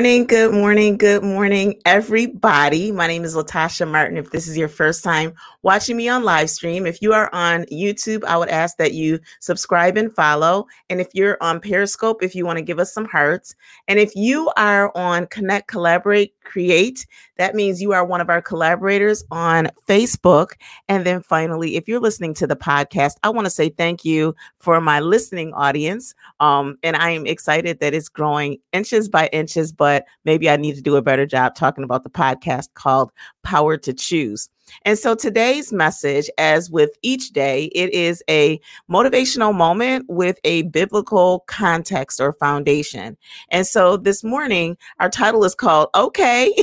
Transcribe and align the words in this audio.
Good 0.00 0.06
morning, 0.06 0.26
good 0.26 0.54
morning, 0.54 0.96
good 0.96 1.22
morning, 1.22 1.74
everybody. 1.84 2.90
My 2.90 3.06
name 3.06 3.22
is 3.22 3.36
Latasha 3.36 3.86
Martin. 3.86 4.16
If 4.16 4.30
this 4.30 4.48
is 4.48 4.56
your 4.56 4.66
first 4.66 5.04
time 5.04 5.34
watching 5.62 5.98
me 5.98 6.08
on 6.08 6.24
live 6.24 6.48
stream, 6.48 6.86
if 6.86 7.02
you 7.02 7.12
are 7.12 7.28
on 7.34 7.66
YouTube, 7.66 8.24
I 8.24 8.38
would 8.38 8.48
ask 8.48 8.78
that 8.78 8.94
you 8.94 9.20
subscribe 9.40 9.98
and 9.98 10.10
follow. 10.10 10.66
And 10.88 11.02
if 11.02 11.08
you're 11.12 11.36
on 11.42 11.60
Periscope, 11.60 12.22
if 12.22 12.34
you 12.34 12.46
want 12.46 12.56
to 12.56 12.62
give 12.62 12.78
us 12.78 12.94
some 12.94 13.04
hearts. 13.04 13.54
And 13.88 13.98
if 13.98 14.16
you 14.16 14.50
are 14.56 14.90
on 14.96 15.26
Connect, 15.26 15.68
Collaborate, 15.68 16.32
Create, 16.44 17.06
that 17.36 17.54
means 17.54 17.82
you 17.82 17.92
are 17.92 18.04
one 18.04 18.22
of 18.22 18.30
our 18.30 18.40
collaborators 18.40 19.22
on 19.30 19.68
Facebook. 19.86 20.52
And 20.88 21.04
then 21.04 21.22
finally, 21.22 21.76
if 21.76 21.88
you're 21.88 22.00
listening 22.00 22.32
to 22.34 22.46
the 22.46 22.56
podcast, 22.56 23.16
I 23.22 23.28
want 23.28 23.44
to 23.44 23.50
say 23.50 23.68
thank 23.68 24.04
you 24.04 24.34
for 24.60 24.80
my 24.80 25.00
listening 25.00 25.52
audience. 25.52 26.14
Um, 26.40 26.78
and 26.82 26.96
I 26.96 27.10
am 27.10 27.26
excited 27.26 27.80
that 27.80 27.92
it's 27.92 28.08
growing 28.08 28.58
inches 28.72 29.10
by 29.10 29.28
inches, 29.28 29.72
but 29.72 29.89
maybe 30.24 30.48
I 30.48 30.56
need 30.56 30.76
to 30.76 30.82
do 30.82 30.96
a 30.96 31.02
better 31.02 31.26
job 31.26 31.54
talking 31.54 31.84
about 31.84 32.04
the 32.04 32.10
podcast 32.10 32.68
called 32.74 33.12
Power 33.42 33.76
to 33.78 33.92
Choose. 33.92 34.48
And 34.84 34.98
so 34.98 35.14
today's 35.14 35.72
message, 35.72 36.30
as 36.38 36.70
with 36.70 36.90
each 37.02 37.30
day, 37.30 37.64
it 37.74 37.92
is 37.92 38.22
a 38.28 38.60
motivational 38.90 39.54
moment 39.54 40.06
with 40.08 40.38
a 40.44 40.62
biblical 40.62 41.40
context 41.46 42.20
or 42.20 42.32
foundation. 42.34 43.16
And 43.50 43.66
so 43.66 43.96
this 43.96 44.22
morning, 44.22 44.76
our 44.98 45.10
title 45.10 45.44
is 45.44 45.54
called 45.54 45.88
Okay, 45.94 46.54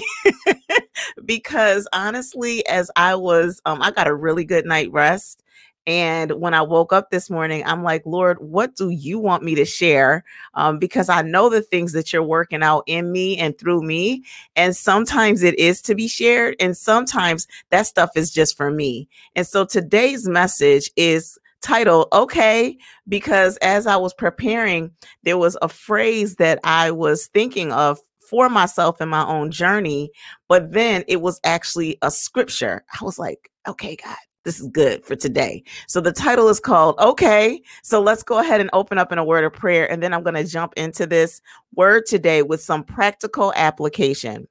because 1.25 1.87
honestly, 1.93 2.65
as 2.67 2.89
I 2.95 3.15
was, 3.15 3.61
um, 3.65 3.81
I 3.81 3.91
got 3.91 4.07
a 4.07 4.15
really 4.15 4.45
good 4.45 4.65
night 4.65 4.91
rest. 4.91 5.43
And 5.87 6.31
when 6.33 6.53
I 6.53 6.61
woke 6.61 6.91
up 6.91 7.09
this 7.09 7.29
morning, 7.29 7.63
I'm 7.65 7.81
like, 7.81 8.03
Lord, 8.05 8.37
what 8.41 8.75
do 8.75 8.89
you 8.89 9.19
want 9.19 9.41
me 9.41 9.55
to 9.55 9.63
share? 9.63 10.25
Um, 10.53 10.79
because 10.79 11.07
I 11.07 11.21
know 11.21 11.49
the 11.49 11.61
things 11.61 11.93
that 11.93 12.11
you're 12.11 12.21
working 12.21 12.61
out 12.61 12.83
in 12.87 13.13
me 13.13 13.37
and 13.37 13.57
through 13.57 13.83
me. 13.83 14.25
And 14.57 14.75
sometimes 14.75 15.43
it 15.43 15.57
is 15.57 15.81
to 15.83 15.95
be 15.95 16.09
shared, 16.09 16.57
and 16.59 16.75
sometimes 16.75 17.47
that 17.69 17.87
stuff 17.87 18.11
is 18.15 18.29
just 18.29 18.57
for 18.57 18.69
me. 18.69 19.07
And 19.35 19.47
so 19.47 19.63
today's 19.63 20.27
message 20.27 20.91
is 20.97 21.39
titled 21.61 22.07
okay 22.13 22.77
because 23.09 23.57
as 23.57 23.87
i 23.87 23.95
was 23.95 24.13
preparing 24.13 24.91
there 25.23 25.39
was 25.39 25.57
a 25.63 25.67
phrase 25.67 26.35
that 26.35 26.59
i 26.63 26.91
was 26.91 27.25
thinking 27.33 27.71
of 27.73 27.99
for 28.19 28.47
myself 28.47 29.01
in 29.01 29.09
my 29.09 29.25
own 29.25 29.49
journey 29.49 30.11
but 30.47 30.71
then 30.71 31.03
it 31.07 31.19
was 31.19 31.39
actually 31.43 31.97
a 32.03 32.11
scripture 32.11 32.85
i 33.01 33.03
was 33.03 33.17
like 33.17 33.49
okay 33.67 33.95
god 33.95 34.15
this 34.47 34.61
is 34.61 34.67
good 34.69 35.03
for 35.03 35.13
today. 35.13 35.61
So 35.87 35.99
the 35.99 36.13
title 36.13 36.47
is 36.47 36.59
called 36.59 36.97
Okay. 36.99 37.61
So 37.83 38.01
let's 38.01 38.23
go 38.23 38.39
ahead 38.39 38.61
and 38.61 38.69
open 38.71 38.97
up 38.97 39.11
in 39.11 39.17
a 39.17 39.23
word 39.23 39.43
of 39.43 39.51
prayer. 39.51 39.91
And 39.91 40.01
then 40.01 40.13
I'm 40.13 40.23
going 40.23 40.35
to 40.35 40.45
jump 40.45 40.73
into 40.77 41.05
this 41.05 41.41
word 41.75 42.05
today 42.05 42.43
with 42.43 42.61
some 42.61 42.85
practical 42.85 43.51
application. 43.57 44.47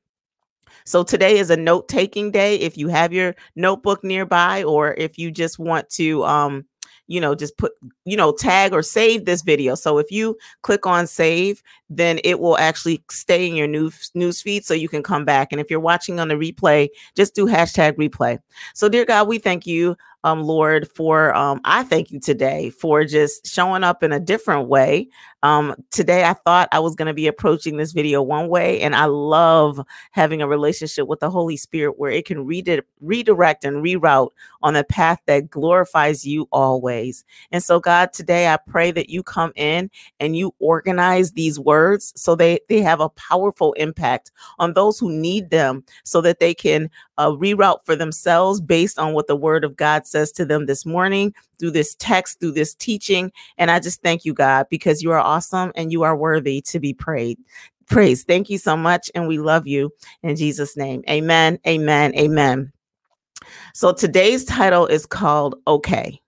So 0.84 1.02
today 1.02 1.38
is 1.38 1.48
a 1.48 1.56
note 1.56 1.88
taking 1.88 2.30
day. 2.30 2.56
If 2.56 2.76
you 2.76 2.88
have 2.88 3.10
your 3.10 3.34
notebook 3.56 4.04
nearby, 4.04 4.62
or 4.64 4.92
if 4.98 5.18
you 5.18 5.30
just 5.30 5.58
want 5.58 5.88
to, 5.90 6.22
um, 6.24 6.66
you 7.06 7.20
know, 7.20 7.34
just 7.34 7.56
put, 7.56 7.72
you 8.04 8.16
know, 8.16 8.32
tag 8.32 8.72
or 8.72 8.82
save 8.82 9.24
this 9.24 9.42
video. 9.42 9.74
So 9.74 9.98
if 9.98 10.10
you 10.10 10.36
click 10.62 10.86
on 10.86 11.06
save, 11.06 11.62
then 11.88 12.18
it 12.24 12.40
will 12.40 12.58
actually 12.58 13.02
stay 13.10 13.48
in 13.48 13.54
your 13.54 13.68
news 13.68 14.10
news 14.14 14.42
feed 14.42 14.64
so 14.64 14.74
you 14.74 14.88
can 14.88 15.02
come 15.02 15.24
back. 15.24 15.52
And 15.52 15.60
if 15.60 15.70
you're 15.70 15.80
watching 15.80 16.18
on 16.18 16.28
the 16.28 16.34
replay, 16.34 16.88
just 17.14 17.34
do 17.34 17.46
hashtag 17.46 17.92
replay. 17.96 18.38
So 18.74 18.88
dear 18.88 19.04
God, 19.04 19.28
we 19.28 19.38
thank 19.38 19.66
you 19.66 19.96
um, 20.26 20.42
Lord, 20.42 20.90
for 20.90 21.32
um, 21.36 21.60
I 21.64 21.84
thank 21.84 22.10
you 22.10 22.18
today 22.18 22.70
for 22.70 23.04
just 23.04 23.46
showing 23.46 23.84
up 23.84 24.02
in 24.02 24.10
a 24.10 24.18
different 24.18 24.68
way. 24.68 25.08
Um, 25.44 25.76
today, 25.92 26.24
I 26.24 26.32
thought 26.32 26.68
I 26.72 26.80
was 26.80 26.96
going 26.96 27.06
to 27.06 27.14
be 27.14 27.28
approaching 27.28 27.76
this 27.76 27.92
video 27.92 28.20
one 28.22 28.48
way, 28.48 28.80
and 28.80 28.96
I 28.96 29.04
love 29.04 29.80
having 30.10 30.42
a 30.42 30.48
relationship 30.48 31.06
with 31.06 31.20
the 31.20 31.30
Holy 31.30 31.56
Spirit 31.56 31.96
where 31.96 32.10
it 32.10 32.24
can 32.24 32.44
redi- 32.44 32.82
redirect 33.00 33.64
and 33.64 33.84
reroute 33.84 34.30
on 34.64 34.74
the 34.74 34.82
path 34.82 35.20
that 35.26 35.48
glorifies 35.48 36.26
you 36.26 36.48
always. 36.50 37.24
And 37.52 37.62
so, 37.62 37.78
God, 37.78 38.12
today 38.12 38.48
I 38.48 38.56
pray 38.56 38.90
that 38.90 39.08
you 39.08 39.22
come 39.22 39.52
in 39.54 39.92
and 40.18 40.36
you 40.36 40.52
organize 40.58 41.32
these 41.32 41.60
words 41.60 42.12
so 42.16 42.34
they, 42.34 42.58
they 42.68 42.80
have 42.82 42.98
a 42.98 43.10
powerful 43.10 43.74
impact 43.74 44.32
on 44.58 44.72
those 44.72 44.98
who 44.98 45.12
need 45.12 45.50
them 45.50 45.84
so 46.02 46.20
that 46.22 46.40
they 46.40 46.52
can 46.52 46.90
uh, 47.18 47.30
reroute 47.30 47.84
for 47.84 47.96
themselves 47.96 48.60
based 48.60 48.98
on 48.98 49.14
what 49.14 49.26
the 49.26 49.36
word 49.36 49.64
of 49.64 49.76
God 49.76 50.06
says 50.06 50.32
to 50.32 50.44
them 50.44 50.66
this 50.66 50.84
morning 50.84 51.34
through 51.58 51.72
this 51.72 51.94
text, 51.96 52.40
through 52.40 52.52
this 52.52 52.74
teaching. 52.74 53.32
And 53.58 53.70
I 53.70 53.80
just 53.80 54.02
thank 54.02 54.24
you, 54.24 54.34
God, 54.34 54.66
because 54.70 55.02
you 55.02 55.10
are 55.12 55.18
awesome 55.18 55.72
and 55.74 55.92
you 55.92 56.02
are 56.02 56.16
worthy 56.16 56.60
to 56.62 56.80
be 56.80 56.92
prayed. 56.92 57.38
Praise. 57.88 58.24
Thank 58.24 58.50
you 58.50 58.58
so 58.58 58.76
much. 58.76 59.10
And 59.14 59.28
we 59.28 59.38
love 59.38 59.66
you 59.66 59.92
in 60.22 60.36
Jesus' 60.36 60.76
name. 60.76 61.02
Amen. 61.08 61.58
Amen. 61.66 62.14
Amen. 62.16 62.72
So 63.74 63.92
today's 63.92 64.44
title 64.44 64.86
is 64.86 65.06
called 65.06 65.54
Okay. 65.66 66.20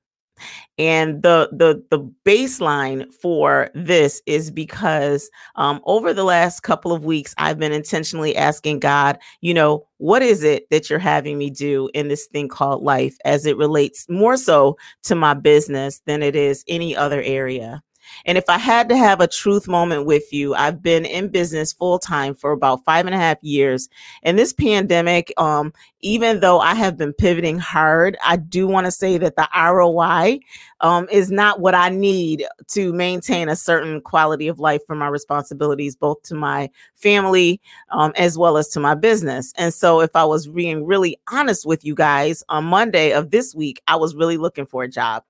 And 0.78 1.22
the 1.22 1.48
the 1.50 1.82
the 1.90 2.08
baseline 2.25 3.12
for 3.12 3.70
this 3.75 4.22
is 4.26 4.50
because 4.50 5.28
um, 5.56 5.80
over 5.84 6.14
the 6.14 6.25
last 6.25 6.60
couple 6.60 6.92
of 6.92 7.04
weeks, 7.04 7.34
I've 7.36 7.58
been 7.58 7.72
intentionally 7.72 8.36
asking 8.36 8.78
God, 8.78 9.19
you 9.40 9.52
know, 9.52 9.86
what 9.96 10.22
is 10.22 10.44
it 10.44 10.70
that 10.70 10.88
you're 10.88 11.00
having 11.00 11.36
me 11.36 11.50
do 11.50 11.90
in 11.94 12.08
this 12.08 12.26
thing 12.26 12.46
called 12.48 12.82
life 12.84 13.16
as 13.25 13.44
it 13.44 13.56
relates 13.56 14.06
more 14.08 14.36
so 14.36 14.76
to 15.02 15.16
my 15.16 15.34
business 15.34 16.00
than 16.06 16.22
it 16.22 16.36
is 16.36 16.64
any 16.69 16.94
other 16.94 17.20
area. 17.22 17.82
And 18.25 18.38
if 18.38 18.44
I 18.49 18.58
had 18.58 18.88
to 18.88 18.96
have 18.96 19.20
a 19.20 19.26
truth 19.26 19.69
moment 19.69 20.06
with 20.06 20.32
you, 20.32 20.55
I've 20.55 20.82
been 20.82 21.05
in 21.05 21.28
business 21.28 21.72
full 21.72 21.99
time 21.99 22.34
for 22.34 22.52
about 22.52 22.84
five 22.84 23.06
and 23.06 23.14
a 23.14 23.19
half 23.19 23.38
years. 23.43 23.88
And 24.22 24.38
this 24.38 24.52
pandemic, 24.52 25.32
um, 25.37 25.72
even 26.00 26.40
though 26.40 26.60
I 26.60 26.75
have 26.75 26.96
been 26.96 27.12
pivoting 27.12 27.58
hard, 27.58 28.16
I 28.25 28.37
do 28.37 28.69
want 28.69 28.87
to 28.87 28.93
say 28.93 29.19
that 29.19 29.37
the 29.37 29.49
ROI 29.56 30.40
um, 30.81 31.08
is 31.10 31.31
not 31.31 31.60
what 31.60 31.75
I 31.75 31.88
need 31.88 32.44
to 32.69 32.93
maintain 32.93 33.49
a 33.49 33.56
certain 33.56 34.00
quality 34.00 34.46
of 34.46 34.60
life 34.60 34.81
for 34.87 34.94
my 34.94 35.08
responsibilities, 35.08 35.96
both 35.96 36.22
to 36.25 36.34
my 36.34 36.70
family 36.94 37.60
um, 37.90 38.12
as 38.16 38.38
well 38.38 38.56
as 38.56 38.69
to 38.69 38.81
my 38.81 38.94
business. 38.94 39.52
And 39.56 39.75
so, 39.75 40.00
if 40.00 40.14
I 40.14 40.25
was 40.25 40.46
being 40.46 40.87
really 40.87 41.19
honest 41.31 41.66
with 41.66 41.84
you 41.84 41.94
guys, 41.94 42.44
on 42.49 42.64
Monday 42.64 43.12
of 43.12 43.31
this 43.31 43.55
week, 43.55 43.82
I 43.88 43.96
was 43.96 44.14
really 44.14 44.37
looking 44.37 44.66
for 44.66 44.84
a 44.84 44.88
job 44.88 45.25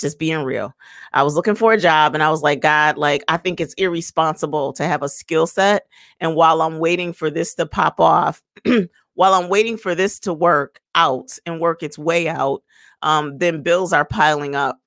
just 0.00 0.18
being 0.18 0.42
real. 0.42 0.74
I 1.12 1.22
was 1.22 1.34
looking 1.34 1.54
for 1.54 1.72
a 1.72 1.80
job 1.80 2.14
and 2.14 2.22
I 2.22 2.30
was 2.30 2.42
like, 2.42 2.60
God, 2.60 2.98
like, 2.98 3.24
I 3.28 3.36
think 3.36 3.60
it's 3.60 3.74
irresponsible 3.74 4.72
to 4.74 4.84
have 4.84 5.02
a 5.02 5.08
skill 5.08 5.46
set. 5.46 5.86
And 6.20 6.34
while 6.34 6.62
I'm 6.62 6.78
waiting 6.78 7.12
for 7.12 7.30
this 7.30 7.54
to 7.56 7.66
pop 7.66 8.00
off, 8.00 8.42
while 9.14 9.34
I'm 9.34 9.48
waiting 9.48 9.76
for 9.76 9.94
this 9.94 10.18
to 10.20 10.34
work 10.34 10.80
out 10.94 11.38
and 11.46 11.60
work 11.60 11.82
its 11.82 11.98
way 11.98 12.28
out, 12.28 12.62
um, 13.02 13.38
then 13.38 13.62
bills 13.62 13.92
are 13.92 14.04
piling 14.04 14.54
up 14.54 14.80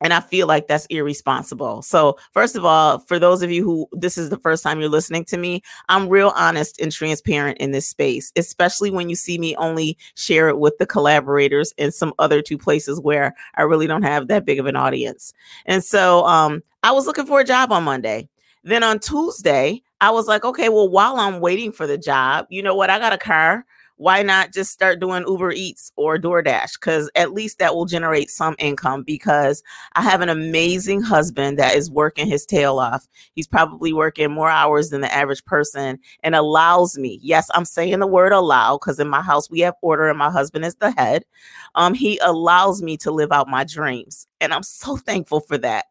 and 0.00 0.12
I 0.12 0.20
feel 0.20 0.46
like 0.46 0.66
that's 0.66 0.86
irresponsible. 0.86 1.82
So, 1.82 2.16
first 2.32 2.56
of 2.56 2.64
all, 2.64 3.00
for 3.00 3.18
those 3.18 3.42
of 3.42 3.50
you 3.50 3.64
who 3.64 3.88
this 3.92 4.16
is 4.16 4.30
the 4.30 4.38
first 4.38 4.62
time 4.62 4.80
you're 4.80 4.88
listening 4.88 5.24
to 5.26 5.36
me, 5.36 5.62
I'm 5.88 6.08
real 6.08 6.32
honest 6.36 6.80
and 6.80 6.90
transparent 6.90 7.58
in 7.58 7.72
this 7.72 7.88
space, 7.88 8.32
especially 8.36 8.90
when 8.90 9.08
you 9.08 9.16
see 9.16 9.38
me 9.38 9.54
only 9.56 9.96
share 10.14 10.48
it 10.48 10.58
with 10.58 10.78
the 10.78 10.86
collaborators 10.86 11.74
and 11.78 11.92
some 11.92 12.14
other 12.18 12.42
two 12.42 12.58
places 12.58 13.00
where 13.00 13.34
I 13.56 13.62
really 13.62 13.86
don't 13.86 14.02
have 14.02 14.28
that 14.28 14.44
big 14.44 14.58
of 14.58 14.66
an 14.66 14.76
audience. 14.76 15.32
And 15.66 15.84
so, 15.84 16.24
um, 16.26 16.62
I 16.82 16.92
was 16.92 17.06
looking 17.06 17.26
for 17.26 17.40
a 17.40 17.44
job 17.44 17.72
on 17.72 17.84
Monday. 17.84 18.28
Then 18.64 18.82
on 18.82 18.98
Tuesday, 18.98 19.82
I 20.00 20.10
was 20.10 20.26
like, 20.26 20.44
okay, 20.44 20.68
well, 20.68 20.88
while 20.88 21.16
I'm 21.16 21.40
waiting 21.40 21.72
for 21.72 21.86
the 21.86 21.98
job, 21.98 22.46
you 22.48 22.62
know 22.62 22.74
what? 22.74 22.90
I 22.90 22.98
got 22.98 23.12
a 23.12 23.18
car 23.18 23.64
why 24.00 24.22
not 24.22 24.50
just 24.50 24.72
start 24.72 24.98
doing 24.98 25.26
Uber 25.28 25.52
Eats 25.52 25.92
or 25.94 26.16
DoorDash? 26.16 26.80
Because 26.80 27.10
at 27.16 27.34
least 27.34 27.58
that 27.58 27.74
will 27.74 27.84
generate 27.84 28.30
some 28.30 28.56
income. 28.58 29.02
Because 29.02 29.62
I 29.94 30.00
have 30.00 30.22
an 30.22 30.30
amazing 30.30 31.02
husband 31.02 31.58
that 31.58 31.76
is 31.76 31.90
working 31.90 32.26
his 32.26 32.46
tail 32.46 32.78
off. 32.78 33.06
He's 33.34 33.46
probably 33.46 33.92
working 33.92 34.32
more 34.32 34.48
hours 34.48 34.88
than 34.88 35.02
the 35.02 35.12
average 35.12 35.44
person 35.44 35.98
and 36.22 36.34
allows 36.34 36.96
me, 36.96 37.20
yes, 37.22 37.50
I'm 37.52 37.66
saying 37.66 37.98
the 37.98 38.06
word 38.06 38.32
allow 38.32 38.78
because 38.78 38.98
in 38.98 39.06
my 39.06 39.20
house 39.20 39.50
we 39.50 39.60
have 39.60 39.74
order 39.82 40.08
and 40.08 40.18
my 40.18 40.30
husband 40.30 40.64
is 40.64 40.76
the 40.76 40.92
head. 40.92 41.26
Um, 41.74 41.92
he 41.92 42.16
allows 42.22 42.80
me 42.80 42.96
to 42.98 43.10
live 43.10 43.32
out 43.32 43.48
my 43.48 43.64
dreams. 43.64 44.26
And 44.40 44.54
I'm 44.54 44.62
so 44.62 44.96
thankful 44.96 45.40
for 45.40 45.58
that. 45.58 45.84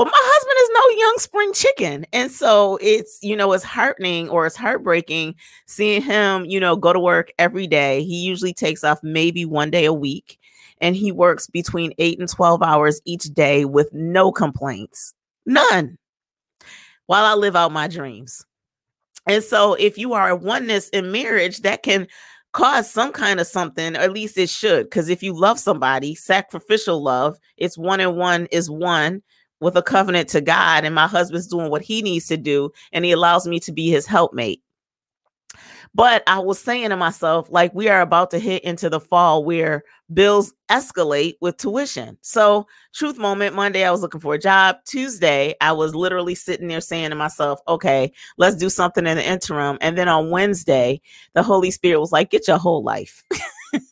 But 0.00 0.06
my 0.06 0.12
husband 0.14 0.56
is 0.62 0.70
no 0.72 1.04
young 1.04 1.18
spring 1.18 1.52
chicken. 1.52 2.06
And 2.14 2.30
so 2.30 2.78
it's, 2.80 3.18
you 3.20 3.36
know, 3.36 3.52
it's 3.52 3.62
heartening 3.62 4.30
or 4.30 4.46
it's 4.46 4.56
heartbreaking 4.56 5.34
seeing 5.66 6.00
him, 6.00 6.46
you 6.46 6.58
know, 6.58 6.74
go 6.74 6.94
to 6.94 6.98
work 6.98 7.30
every 7.38 7.66
day. 7.66 8.02
He 8.04 8.16
usually 8.16 8.54
takes 8.54 8.82
off 8.82 8.98
maybe 9.02 9.44
one 9.44 9.70
day 9.70 9.84
a 9.84 9.92
week 9.92 10.38
and 10.80 10.96
he 10.96 11.12
works 11.12 11.48
between 11.48 11.92
eight 11.98 12.18
and 12.18 12.30
12 12.30 12.62
hours 12.62 13.02
each 13.04 13.24
day 13.24 13.66
with 13.66 13.92
no 13.92 14.32
complaints. 14.32 15.12
None. 15.44 15.98
While 17.04 17.26
I 17.26 17.34
live 17.34 17.54
out 17.54 17.70
my 17.70 17.86
dreams. 17.86 18.46
And 19.26 19.44
so 19.44 19.74
if 19.74 19.98
you 19.98 20.14
are 20.14 20.30
a 20.30 20.34
oneness 20.34 20.88
in 20.88 21.12
marriage, 21.12 21.58
that 21.58 21.82
can 21.82 22.08
cause 22.54 22.90
some 22.90 23.12
kind 23.12 23.38
of 23.38 23.46
something, 23.46 23.96
at 23.96 24.14
least 24.14 24.38
it 24.38 24.48
should. 24.48 24.84
Because 24.84 25.10
if 25.10 25.22
you 25.22 25.38
love 25.38 25.60
somebody, 25.60 26.14
sacrificial 26.14 27.02
love, 27.02 27.36
it's 27.58 27.76
one 27.76 28.00
and 28.00 28.16
one 28.16 28.46
is 28.46 28.70
one 28.70 29.20
with 29.60 29.76
a 29.76 29.82
covenant 29.82 30.28
to 30.30 30.40
God, 30.40 30.84
and 30.84 30.94
my 30.94 31.06
husband's 31.06 31.46
doing 31.46 31.70
what 31.70 31.82
he 31.82 32.02
needs 32.02 32.26
to 32.28 32.36
do, 32.36 32.72
and 32.92 33.04
he 33.04 33.12
allows 33.12 33.46
me 33.46 33.60
to 33.60 33.72
be 33.72 33.90
his 33.90 34.06
helpmate. 34.06 34.62
But 35.92 36.22
I 36.28 36.38
was 36.38 36.60
saying 36.60 36.90
to 36.90 36.96
myself, 36.96 37.48
like, 37.50 37.74
we 37.74 37.88
are 37.88 38.00
about 38.00 38.30
to 38.30 38.38
hit 38.38 38.62
into 38.62 38.88
the 38.88 39.00
fall 39.00 39.44
where 39.44 39.82
bills 40.12 40.52
escalate 40.70 41.34
with 41.40 41.56
tuition. 41.56 42.16
So, 42.20 42.68
truth 42.94 43.18
moment 43.18 43.56
Monday, 43.56 43.84
I 43.84 43.90
was 43.90 44.00
looking 44.00 44.20
for 44.20 44.34
a 44.34 44.38
job. 44.38 44.76
Tuesday, 44.86 45.54
I 45.60 45.72
was 45.72 45.94
literally 45.94 46.36
sitting 46.36 46.68
there 46.68 46.80
saying 46.80 47.10
to 47.10 47.16
myself, 47.16 47.60
okay, 47.66 48.12
let's 48.38 48.56
do 48.56 48.70
something 48.70 49.04
in 49.04 49.16
the 49.16 49.28
interim. 49.28 49.78
And 49.80 49.98
then 49.98 50.08
on 50.08 50.30
Wednesday, 50.30 51.00
the 51.34 51.42
Holy 51.42 51.72
Spirit 51.72 51.98
was 51.98 52.12
like, 52.12 52.30
get 52.30 52.46
your 52.46 52.58
whole 52.58 52.84
life. 52.84 53.24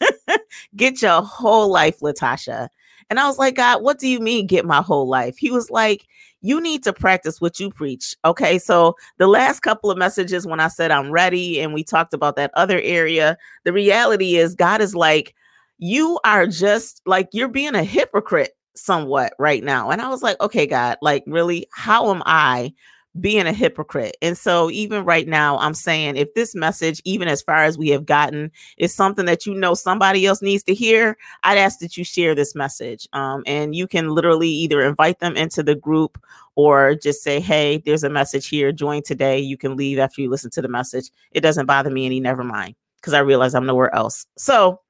get 0.76 1.02
your 1.02 1.20
whole 1.22 1.68
life, 1.68 1.98
Latasha. 1.98 2.68
And 3.10 3.18
I 3.18 3.26
was 3.26 3.38
like, 3.38 3.54
God, 3.54 3.82
what 3.82 3.98
do 3.98 4.08
you 4.08 4.20
mean 4.20 4.46
get 4.46 4.64
my 4.64 4.82
whole 4.82 5.08
life? 5.08 5.36
He 5.38 5.50
was 5.50 5.70
like, 5.70 6.06
you 6.40 6.60
need 6.60 6.84
to 6.84 6.92
practice 6.92 7.40
what 7.40 7.58
you 7.58 7.70
preach. 7.70 8.14
Okay. 8.24 8.58
So 8.58 8.94
the 9.16 9.26
last 9.26 9.60
couple 9.60 9.90
of 9.90 9.98
messages, 9.98 10.46
when 10.46 10.60
I 10.60 10.68
said 10.68 10.90
I'm 10.90 11.10
ready 11.10 11.60
and 11.60 11.74
we 11.74 11.82
talked 11.82 12.14
about 12.14 12.36
that 12.36 12.52
other 12.54 12.80
area, 12.80 13.36
the 13.64 13.72
reality 13.72 14.36
is 14.36 14.54
God 14.54 14.80
is 14.80 14.94
like, 14.94 15.34
you 15.78 16.18
are 16.24 16.46
just 16.46 17.00
like, 17.06 17.28
you're 17.32 17.48
being 17.48 17.74
a 17.74 17.84
hypocrite 17.84 18.56
somewhat 18.76 19.32
right 19.38 19.64
now. 19.64 19.90
And 19.90 20.00
I 20.00 20.08
was 20.08 20.22
like, 20.22 20.40
okay, 20.40 20.66
God, 20.66 20.98
like, 21.02 21.24
really, 21.26 21.66
how 21.72 22.10
am 22.10 22.22
I 22.26 22.72
being 23.20 23.46
a 23.46 23.52
hypocrite. 23.52 24.16
And 24.22 24.36
so, 24.36 24.70
even 24.70 25.04
right 25.04 25.26
now, 25.26 25.58
I'm 25.58 25.74
saying 25.74 26.16
if 26.16 26.32
this 26.34 26.54
message, 26.54 27.00
even 27.04 27.28
as 27.28 27.42
far 27.42 27.64
as 27.64 27.78
we 27.78 27.88
have 27.90 28.06
gotten, 28.06 28.50
is 28.76 28.94
something 28.94 29.26
that 29.26 29.46
you 29.46 29.54
know 29.54 29.74
somebody 29.74 30.26
else 30.26 30.42
needs 30.42 30.62
to 30.64 30.74
hear, 30.74 31.16
I'd 31.42 31.58
ask 31.58 31.78
that 31.80 31.96
you 31.96 32.04
share 32.04 32.34
this 32.34 32.54
message. 32.54 33.08
Um, 33.12 33.42
and 33.46 33.74
you 33.74 33.86
can 33.86 34.10
literally 34.10 34.48
either 34.48 34.82
invite 34.82 35.20
them 35.20 35.36
into 35.36 35.62
the 35.62 35.74
group 35.74 36.22
or 36.54 36.94
just 36.94 37.22
say, 37.22 37.40
hey, 37.40 37.78
there's 37.78 38.04
a 38.04 38.10
message 38.10 38.48
here, 38.48 38.72
join 38.72 39.02
today. 39.02 39.38
You 39.38 39.56
can 39.56 39.76
leave 39.76 39.98
after 39.98 40.20
you 40.20 40.28
listen 40.28 40.50
to 40.50 40.62
the 40.62 40.68
message. 40.68 41.10
It 41.32 41.40
doesn't 41.40 41.66
bother 41.66 41.90
me 41.90 42.06
any, 42.06 42.20
never 42.20 42.42
mind, 42.42 42.74
because 42.96 43.14
I 43.14 43.20
realize 43.20 43.54
I'm 43.54 43.66
nowhere 43.66 43.94
else. 43.94 44.26
So, 44.36 44.80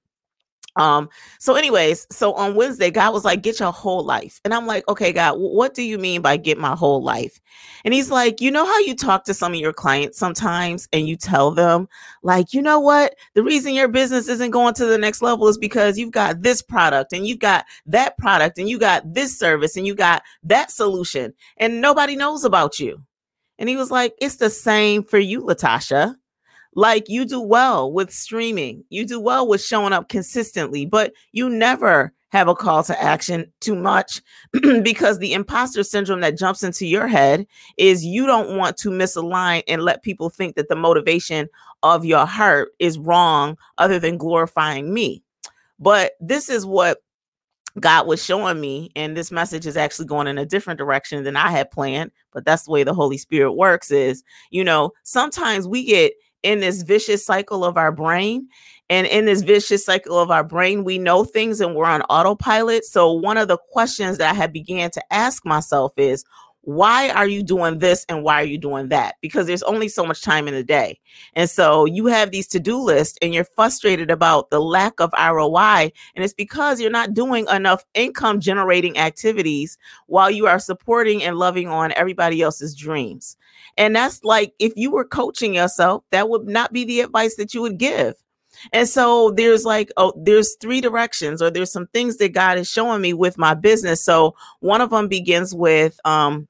um, 0.78 1.08
so 1.40 1.56
anyways, 1.56 2.06
so 2.10 2.32
on 2.34 2.54
Wednesday, 2.54 2.90
God 2.90 3.12
was 3.12 3.24
like, 3.24 3.42
get 3.42 3.58
your 3.58 3.72
whole 3.72 4.04
life. 4.04 4.40
And 4.44 4.54
I'm 4.54 4.64
like, 4.66 4.86
okay, 4.88 5.12
God, 5.12 5.34
what 5.38 5.74
do 5.74 5.82
you 5.82 5.98
mean 5.98 6.22
by 6.22 6.36
get 6.36 6.56
my 6.56 6.76
whole 6.76 7.02
life? 7.02 7.40
And 7.84 7.92
he's 7.92 8.10
like, 8.10 8.40
you 8.40 8.52
know 8.52 8.64
how 8.64 8.78
you 8.80 8.94
talk 8.94 9.24
to 9.24 9.34
some 9.34 9.52
of 9.52 9.58
your 9.58 9.72
clients 9.72 10.18
sometimes 10.18 10.88
and 10.92 11.08
you 11.08 11.16
tell 11.16 11.50
them, 11.50 11.88
like, 12.22 12.54
you 12.54 12.62
know 12.62 12.78
what? 12.78 13.16
The 13.34 13.42
reason 13.42 13.74
your 13.74 13.88
business 13.88 14.28
isn't 14.28 14.52
going 14.52 14.74
to 14.74 14.86
the 14.86 14.98
next 14.98 15.20
level 15.20 15.48
is 15.48 15.58
because 15.58 15.98
you've 15.98 16.12
got 16.12 16.42
this 16.42 16.62
product 16.62 17.12
and 17.12 17.26
you've 17.26 17.40
got 17.40 17.64
that 17.86 18.16
product 18.16 18.58
and 18.58 18.68
you 18.68 18.78
got 18.78 19.12
this 19.12 19.36
service 19.36 19.76
and 19.76 19.84
you 19.86 19.96
got 19.96 20.22
that 20.44 20.70
solution 20.70 21.34
and 21.56 21.80
nobody 21.80 22.14
knows 22.14 22.44
about 22.44 22.78
you. 22.78 23.02
And 23.58 23.68
he 23.68 23.76
was 23.76 23.90
like, 23.90 24.14
it's 24.20 24.36
the 24.36 24.50
same 24.50 25.02
for 25.02 25.18
you, 25.18 25.42
Latasha. 25.42 26.14
Like 26.74 27.08
you 27.08 27.24
do 27.24 27.40
well 27.40 27.92
with 27.92 28.12
streaming, 28.12 28.84
you 28.90 29.04
do 29.04 29.18
well 29.18 29.46
with 29.48 29.62
showing 29.62 29.92
up 29.92 30.08
consistently, 30.08 30.86
but 30.86 31.12
you 31.32 31.48
never 31.48 32.12
have 32.30 32.48
a 32.48 32.54
call 32.54 32.82
to 32.84 33.02
action 33.02 33.50
too 33.60 33.74
much 33.74 34.20
because 34.82 35.18
the 35.18 35.32
imposter 35.32 35.82
syndrome 35.82 36.20
that 36.20 36.36
jumps 36.36 36.62
into 36.62 36.86
your 36.86 37.06
head 37.06 37.46
is 37.78 38.04
you 38.04 38.26
don't 38.26 38.56
want 38.56 38.76
to 38.76 38.90
misalign 38.90 39.62
and 39.66 39.82
let 39.82 40.02
people 40.02 40.28
think 40.28 40.54
that 40.56 40.68
the 40.68 40.76
motivation 40.76 41.48
of 41.82 42.04
your 42.04 42.26
heart 42.26 42.70
is 42.78 42.98
wrong 42.98 43.56
other 43.78 43.98
than 43.98 44.18
glorifying 44.18 44.92
me. 44.92 45.22
But 45.78 46.12
this 46.20 46.48
is 46.48 46.66
what 46.66 46.98
God 47.80 48.06
was 48.06 48.22
showing 48.22 48.60
me, 48.60 48.90
and 48.96 49.16
this 49.16 49.30
message 49.30 49.66
is 49.66 49.76
actually 49.76 50.06
going 50.06 50.26
in 50.26 50.38
a 50.38 50.46
different 50.46 50.78
direction 50.78 51.22
than 51.22 51.36
I 51.36 51.50
had 51.50 51.70
planned. 51.70 52.10
But 52.32 52.44
that's 52.44 52.64
the 52.64 52.72
way 52.72 52.82
the 52.82 52.94
Holy 52.94 53.18
Spirit 53.18 53.52
works 53.52 53.90
is, 53.90 54.24
you 54.50 54.64
know, 54.64 54.92
sometimes 55.04 55.68
we 55.68 55.84
get 55.84 56.12
in 56.42 56.60
this 56.60 56.82
vicious 56.82 57.24
cycle 57.24 57.64
of 57.64 57.76
our 57.76 57.92
brain. 57.92 58.48
And 58.90 59.06
in 59.06 59.26
this 59.26 59.42
vicious 59.42 59.84
cycle 59.84 60.18
of 60.18 60.30
our 60.30 60.44
brain, 60.44 60.82
we 60.82 60.98
know 60.98 61.24
things 61.24 61.60
and 61.60 61.74
we're 61.74 61.84
on 61.84 62.02
autopilot. 62.02 62.84
So 62.84 63.12
one 63.12 63.36
of 63.36 63.48
the 63.48 63.58
questions 63.70 64.18
that 64.18 64.30
I 64.30 64.34
had 64.34 64.52
began 64.52 64.90
to 64.92 65.02
ask 65.12 65.44
myself 65.44 65.92
is, 65.96 66.24
why 66.68 67.08
are 67.08 67.26
you 67.26 67.42
doing 67.42 67.78
this 67.78 68.04
and 68.10 68.22
why 68.22 68.42
are 68.42 68.44
you 68.44 68.58
doing 68.58 68.88
that? 68.88 69.14
Because 69.22 69.46
there's 69.46 69.62
only 69.62 69.88
so 69.88 70.04
much 70.04 70.20
time 70.20 70.46
in 70.46 70.52
the 70.52 70.62
day. 70.62 71.00
And 71.32 71.48
so 71.48 71.86
you 71.86 72.04
have 72.08 72.30
these 72.30 72.46
to 72.48 72.60
do 72.60 72.78
lists 72.78 73.16
and 73.22 73.32
you're 73.32 73.46
frustrated 73.56 74.10
about 74.10 74.50
the 74.50 74.60
lack 74.60 75.00
of 75.00 75.10
ROI. 75.18 75.90
And 76.14 76.22
it's 76.22 76.34
because 76.34 76.78
you're 76.78 76.90
not 76.90 77.14
doing 77.14 77.46
enough 77.48 77.86
income 77.94 78.38
generating 78.38 78.98
activities 78.98 79.78
while 80.08 80.30
you 80.30 80.46
are 80.46 80.58
supporting 80.58 81.22
and 81.22 81.38
loving 81.38 81.68
on 81.68 81.92
everybody 81.92 82.42
else's 82.42 82.76
dreams. 82.76 83.38
And 83.78 83.96
that's 83.96 84.22
like 84.22 84.52
if 84.58 84.74
you 84.76 84.90
were 84.90 85.06
coaching 85.06 85.54
yourself, 85.54 86.04
that 86.10 86.28
would 86.28 86.46
not 86.46 86.74
be 86.74 86.84
the 86.84 87.00
advice 87.00 87.36
that 87.36 87.54
you 87.54 87.62
would 87.62 87.78
give. 87.78 88.12
And 88.74 88.86
so 88.86 89.30
there's 89.30 89.64
like, 89.64 89.90
oh, 89.96 90.12
there's 90.16 90.56
three 90.60 90.82
directions, 90.82 91.40
or 91.40 91.50
there's 91.50 91.72
some 91.72 91.86
things 91.94 92.18
that 92.18 92.34
God 92.34 92.58
is 92.58 92.70
showing 92.70 93.00
me 93.00 93.14
with 93.14 93.38
my 93.38 93.54
business. 93.54 94.02
So 94.02 94.34
one 94.60 94.82
of 94.82 94.90
them 94.90 95.08
begins 95.08 95.54
with 95.54 95.98
um 96.04 96.46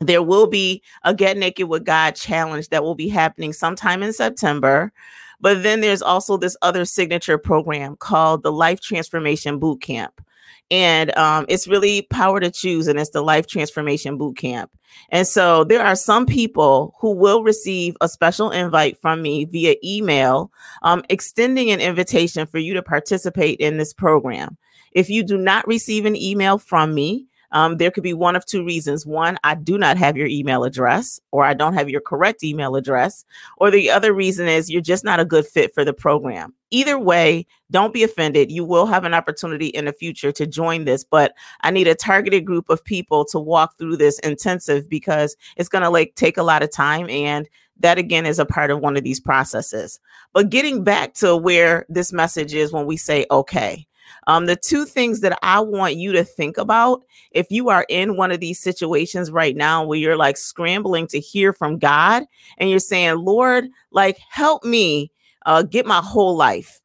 there 0.00 0.22
will 0.22 0.46
be 0.46 0.82
a 1.04 1.14
Get 1.14 1.36
Naked 1.36 1.68
with 1.68 1.84
God 1.84 2.16
challenge 2.16 2.68
that 2.70 2.82
will 2.82 2.94
be 2.94 3.08
happening 3.08 3.52
sometime 3.52 4.02
in 4.02 4.12
September. 4.12 4.92
But 5.40 5.62
then 5.62 5.80
there's 5.80 6.02
also 6.02 6.36
this 6.36 6.56
other 6.62 6.84
signature 6.84 7.38
program 7.38 7.96
called 7.96 8.42
the 8.42 8.52
Life 8.52 8.80
Transformation 8.80 9.58
Boot 9.58 9.80
Camp. 9.80 10.22
And 10.70 11.16
um, 11.16 11.46
it's 11.48 11.66
really 11.66 12.02
power 12.02 12.38
to 12.38 12.50
choose, 12.50 12.86
and 12.86 12.98
it's 12.98 13.10
the 13.10 13.22
Life 13.22 13.46
Transformation 13.46 14.16
Boot 14.18 14.36
Camp. 14.36 14.70
And 15.08 15.26
so 15.26 15.64
there 15.64 15.82
are 15.82 15.96
some 15.96 16.26
people 16.26 16.94
who 17.00 17.12
will 17.12 17.42
receive 17.42 17.96
a 18.00 18.08
special 18.08 18.50
invite 18.50 19.00
from 19.00 19.22
me 19.22 19.46
via 19.46 19.74
email, 19.82 20.52
um, 20.82 21.02
extending 21.08 21.70
an 21.70 21.80
invitation 21.80 22.46
for 22.46 22.58
you 22.58 22.74
to 22.74 22.82
participate 22.82 23.58
in 23.58 23.78
this 23.78 23.92
program. 23.92 24.56
If 24.92 25.10
you 25.10 25.22
do 25.22 25.36
not 25.36 25.66
receive 25.66 26.04
an 26.04 26.16
email 26.16 26.58
from 26.58 26.94
me, 26.94 27.26
um, 27.52 27.76
there 27.76 27.90
could 27.90 28.02
be 28.02 28.14
one 28.14 28.36
of 28.36 28.46
two 28.46 28.64
reasons. 28.64 29.04
One, 29.04 29.38
I 29.44 29.54
do 29.54 29.78
not 29.78 29.96
have 29.96 30.16
your 30.16 30.26
email 30.26 30.64
address, 30.64 31.20
or 31.30 31.44
I 31.44 31.54
don't 31.54 31.74
have 31.74 31.88
your 31.88 32.00
correct 32.00 32.44
email 32.44 32.76
address. 32.76 33.24
Or 33.56 33.70
the 33.70 33.90
other 33.90 34.12
reason 34.12 34.48
is 34.48 34.70
you're 34.70 34.80
just 34.80 35.04
not 35.04 35.20
a 35.20 35.24
good 35.24 35.46
fit 35.46 35.74
for 35.74 35.84
the 35.84 35.92
program. 35.92 36.54
Either 36.70 36.98
way, 36.98 37.46
don't 37.70 37.92
be 37.92 38.04
offended. 38.04 38.50
You 38.50 38.64
will 38.64 38.86
have 38.86 39.04
an 39.04 39.14
opportunity 39.14 39.66
in 39.66 39.86
the 39.86 39.92
future 39.92 40.30
to 40.32 40.46
join 40.46 40.84
this, 40.84 41.02
but 41.02 41.34
I 41.62 41.70
need 41.70 41.88
a 41.88 41.94
targeted 41.94 42.44
group 42.44 42.70
of 42.70 42.84
people 42.84 43.24
to 43.26 43.40
walk 43.40 43.76
through 43.76 43.96
this 43.96 44.20
intensive 44.20 44.88
because 44.88 45.36
it's 45.56 45.68
going 45.68 45.82
to 45.82 45.90
like 45.90 46.14
take 46.14 46.36
a 46.36 46.44
lot 46.44 46.62
of 46.62 46.70
time 46.70 47.10
and 47.10 47.48
that 47.80 47.98
again 47.98 48.26
is 48.26 48.38
a 48.38 48.44
part 48.44 48.70
of 48.70 48.80
one 48.80 48.96
of 48.96 49.02
these 49.02 49.20
processes. 49.20 49.98
But 50.32 50.50
getting 50.50 50.84
back 50.84 51.14
to 51.14 51.36
where 51.36 51.86
this 51.88 52.12
message 52.12 52.54
is 52.54 52.72
when 52.72 52.86
we 52.86 52.96
say 52.96 53.26
okay, 53.30 53.86
um, 54.26 54.46
the 54.46 54.56
two 54.56 54.84
things 54.84 55.20
that 55.20 55.38
I 55.42 55.60
want 55.60 55.96
you 55.96 56.12
to 56.12 56.24
think 56.24 56.58
about 56.58 57.02
if 57.32 57.46
you 57.50 57.68
are 57.68 57.86
in 57.88 58.16
one 58.16 58.30
of 58.30 58.40
these 58.40 58.58
situations 58.58 59.30
right 59.30 59.56
now 59.56 59.84
where 59.84 59.98
you're 59.98 60.16
like 60.16 60.36
scrambling 60.36 61.06
to 61.08 61.20
hear 61.20 61.52
from 61.52 61.78
God 61.78 62.24
and 62.58 62.70
you're 62.70 62.78
saying, 62.78 63.18
Lord, 63.18 63.68
like, 63.90 64.18
help 64.28 64.64
me 64.64 65.10
uh, 65.46 65.62
get 65.62 65.86
my 65.86 66.00
whole 66.00 66.36
life. 66.36 66.80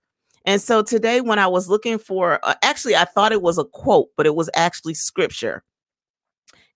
And 0.45 0.61
so 0.61 0.83
today, 0.83 1.21
when 1.21 1.39
I 1.39 1.47
was 1.47 1.69
looking 1.69 1.97
for, 1.97 2.39
uh, 2.43 2.53
actually, 2.61 2.95
I 2.95 3.05
thought 3.05 3.31
it 3.31 3.41
was 3.41 3.57
a 3.57 3.65
quote, 3.65 4.09
but 4.15 4.27
it 4.27 4.35
was 4.35 4.49
actually 4.53 4.93
scripture. 4.93 5.63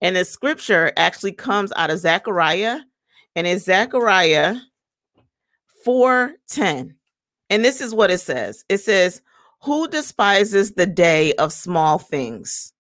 And 0.02 0.16
the 0.16 0.26
scripture 0.26 0.92
actually 0.98 1.34
comes 1.34 1.72
out 1.76 1.92
of 1.92 2.00
Zechariah, 2.00 2.80
and 3.36 3.46
it's 3.46 3.66
Zechariah 3.66 4.56
4:10. 5.86 6.96
And 7.50 7.66
this 7.66 7.82
is 7.82 7.94
what 7.94 8.12
it 8.12 8.20
says. 8.20 8.64
It 8.70 8.80
says, 8.80 9.22
who 9.62 9.88
despises 9.88 10.74
the 10.74 10.86
day 10.86 11.34
of 11.34 11.52
small 11.54 11.98
things? 11.98 12.74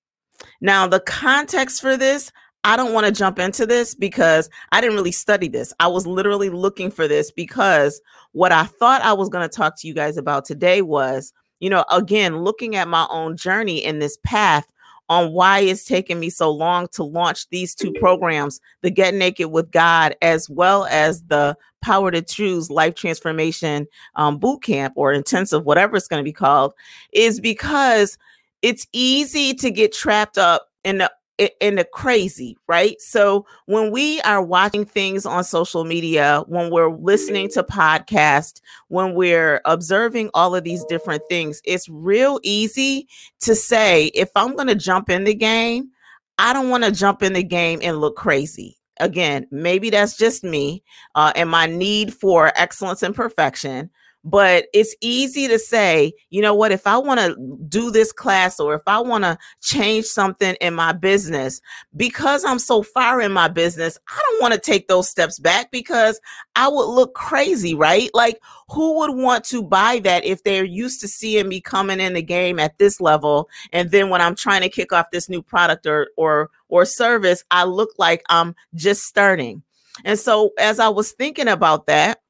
Now, 0.62 0.88
the 0.88 1.02
context 1.02 1.82
for 1.82 1.98
this, 1.98 2.32
I 2.64 2.76
don't 2.76 2.94
want 2.94 3.06
to 3.06 3.12
jump 3.12 3.40
into 3.40 3.66
this 3.66 3.96
because 3.96 4.50
I 4.72 4.82
didn't 4.82 4.96
really 4.96 5.12
study 5.12 5.48
this. 5.48 5.74
I 5.80 5.88
was 5.88 6.06
literally 6.06 6.50
looking 6.50 6.92
for 6.92 7.08
this 7.08 7.32
because 7.32 8.02
what 8.34 8.52
I 8.52 8.66
thought 8.66 9.02
I 9.02 9.14
was 9.14 9.30
going 9.30 9.48
to 9.48 9.56
talk 9.56 9.80
to 9.80 9.88
you 9.88 9.94
guys 9.94 10.18
about 10.18 10.46
today 10.46 10.82
was, 10.82 11.34
you 11.60 11.70
know, 11.70 11.86
again, 11.90 12.44
looking 12.44 12.76
at 12.76 12.88
my 12.88 13.08
own 13.10 13.38
journey 13.38 13.84
in 13.84 14.00
this 14.00 14.18
path 14.24 14.70
on 15.10 15.34
why 15.34 15.60
it's 15.60 15.84
taken 15.84 16.20
me 16.20 16.30
so 16.30 16.52
long 16.52 16.88
to 16.94 17.04
launch 17.04 17.50
these 17.50 17.74
two 17.74 17.92
programs 17.94 18.62
the 18.82 18.92
Get 18.92 19.14
Naked 19.14 19.52
with 19.52 19.72
God, 19.72 20.16
as 20.22 20.50
well 20.50 20.86
as 20.86 21.24
the 21.24 21.58
Power 21.82 22.12
to 22.12 22.22
Choose 22.22 22.70
Life 22.70 22.96
Transformation 22.96 23.88
um, 24.16 24.38
Boot 24.38 24.62
Camp 24.64 24.94
or 24.96 25.12
intensive, 25.12 25.66
whatever 25.66 25.98
it's 25.98 26.08
going 26.08 26.20
to 26.20 26.28
be 26.28 26.34
called, 26.34 26.74
is 27.14 27.40
because 27.40 28.18
it's 28.62 28.88
easy 28.94 29.54
to 29.56 29.72
get 29.72 29.94
trapped 29.94 30.38
up 30.38 30.68
in 30.84 31.00
the 31.00 31.12
in 31.40 31.76
the 31.76 31.86
crazy, 31.86 32.58
right? 32.68 33.00
So 33.02 33.46
when 33.66 33.92
we 33.92 34.22
are 34.22 34.44
watching 34.44 34.86
things 34.86 35.26
on 35.26 35.44
social 35.44 35.86
media, 35.86 36.44
when 36.48 36.70
we're 36.70 36.96
listening 36.96 37.50
to 37.52 37.64
podcasts, 37.64 38.62
when 38.90 39.14
we're 39.14 39.62
observing 39.66 40.30
all 40.34 40.56
of 40.56 40.64
these 40.64 40.84
different 40.86 41.24
things, 41.30 41.62
it's 41.64 41.88
real 41.88 42.40
easy 42.44 43.08
to 43.42 43.56
say, 43.56 44.08
if 44.08 44.30
I'm 44.36 44.56
going 44.56 44.68
to 44.68 44.76
jump 44.76 45.10
in 45.10 45.24
the 45.24 45.34
game, 45.34 45.90
I 46.38 46.54
don't 46.54 46.70
want 46.70 46.84
to 46.84 46.92
jump 46.92 47.24
in 47.24 47.34
the 47.34 47.44
game 47.44 47.80
and 47.82 48.00
look 48.00 48.16
crazy. 48.16 48.78
Again, 49.00 49.48
maybe 49.50 49.90
that's 49.90 50.18
just 50.18 50.44
me 50.44 50.84
uh, 51.16 51.32
and 51.36 51.50
my 51.50 51.66
need 51.68 52.14
for 52.14 52.52
excellence 52.56 53.02
and 53.02 53.16
perfection. 53.16 53.90
But 54.30 54.68
it's 54.74 54.96
easy 55.02 55.48
to 55.48 55.58
say, 55.58 56.14
you 56.30 56.42
know 56.42 56.54
what, 56.54 56.72
if 56.72 56.86
I 56.86 56.98
want 56.98 57.20
to 57.20 57.36
do 57.68 57.90
this 57.90 58.12
class 58.12 58.60
or 58.60 58.76
if 58.76 58.84
I 58.86 59.00
want 59.00 59.24
to 59.24 59.38
change 59.62 60.06
something 60.06 60.56
in 60.62 60.76
my 60.76 60.92
business, 60.92 61.62
because 61.96 62.46
I'm 62.46 62.60
so 62.60 62.84
far 62.84 63.22
in 63.22 63.32
my 63.32 63.48
business, 63.48 63.98
I 64.08 64.22
don't 64.24 64.42
want 64.42 64.54
to 64.54 64.60
take 64.60 64.88
those 64.88 65.10
steps 65.10 65.40
back 65.40 65.72
because 65.72 66.22
I 66.56 66.68
would 66.68 66.86
look 66.86 67.16
crazy, 67.16 67.74
right? 67.74 68.10
Like, 68.14 68.40
who 68.70 69.00
would 69.00 69.16
want 69.16 69.46
to 69.46 69.64
buy 69.64 70.00
that 70.04 70.24
if 70.26 70.44
they're 70.44 70.64
used 70.64 71.02
to 71.02 71.08
seeing 71.08 71.48
me 71.48 71.60
coming 71.60 72.00
in 72.00 72.14
the 72.14 72.22
game 72.22 72.60
at 72.60 72.78
this 72.78 73.02
level? 73.02 73.50
And 73.74 73.90
then 73.90 74.10
when 74.10 74.22
I'm 74.22 74.36
trying 74.36 74.62
to 74.62 74.70
kick 74.70 74.94
off 74.94 75.12
this 75.12 75.28
new 75.28 75.42
product 75.42 75.88
or, 75.88 76.10
or, 76.18 76.52
or 76.68 76.86
service, 76.86 77.44
I 77.50 77.64
look 77.64 77.90
like 77.98 78.22
I'm 78.30 78.56
just 78.76 79.06
starting. 79.06 79.64
And 80.06 80.20
so 80.20 80.52
as 80.60 80.80
I 80.80 80.90
was 80.90 81.14
thinking 81.14 81.48
about 81.48 81.88
that, 81.88 82.22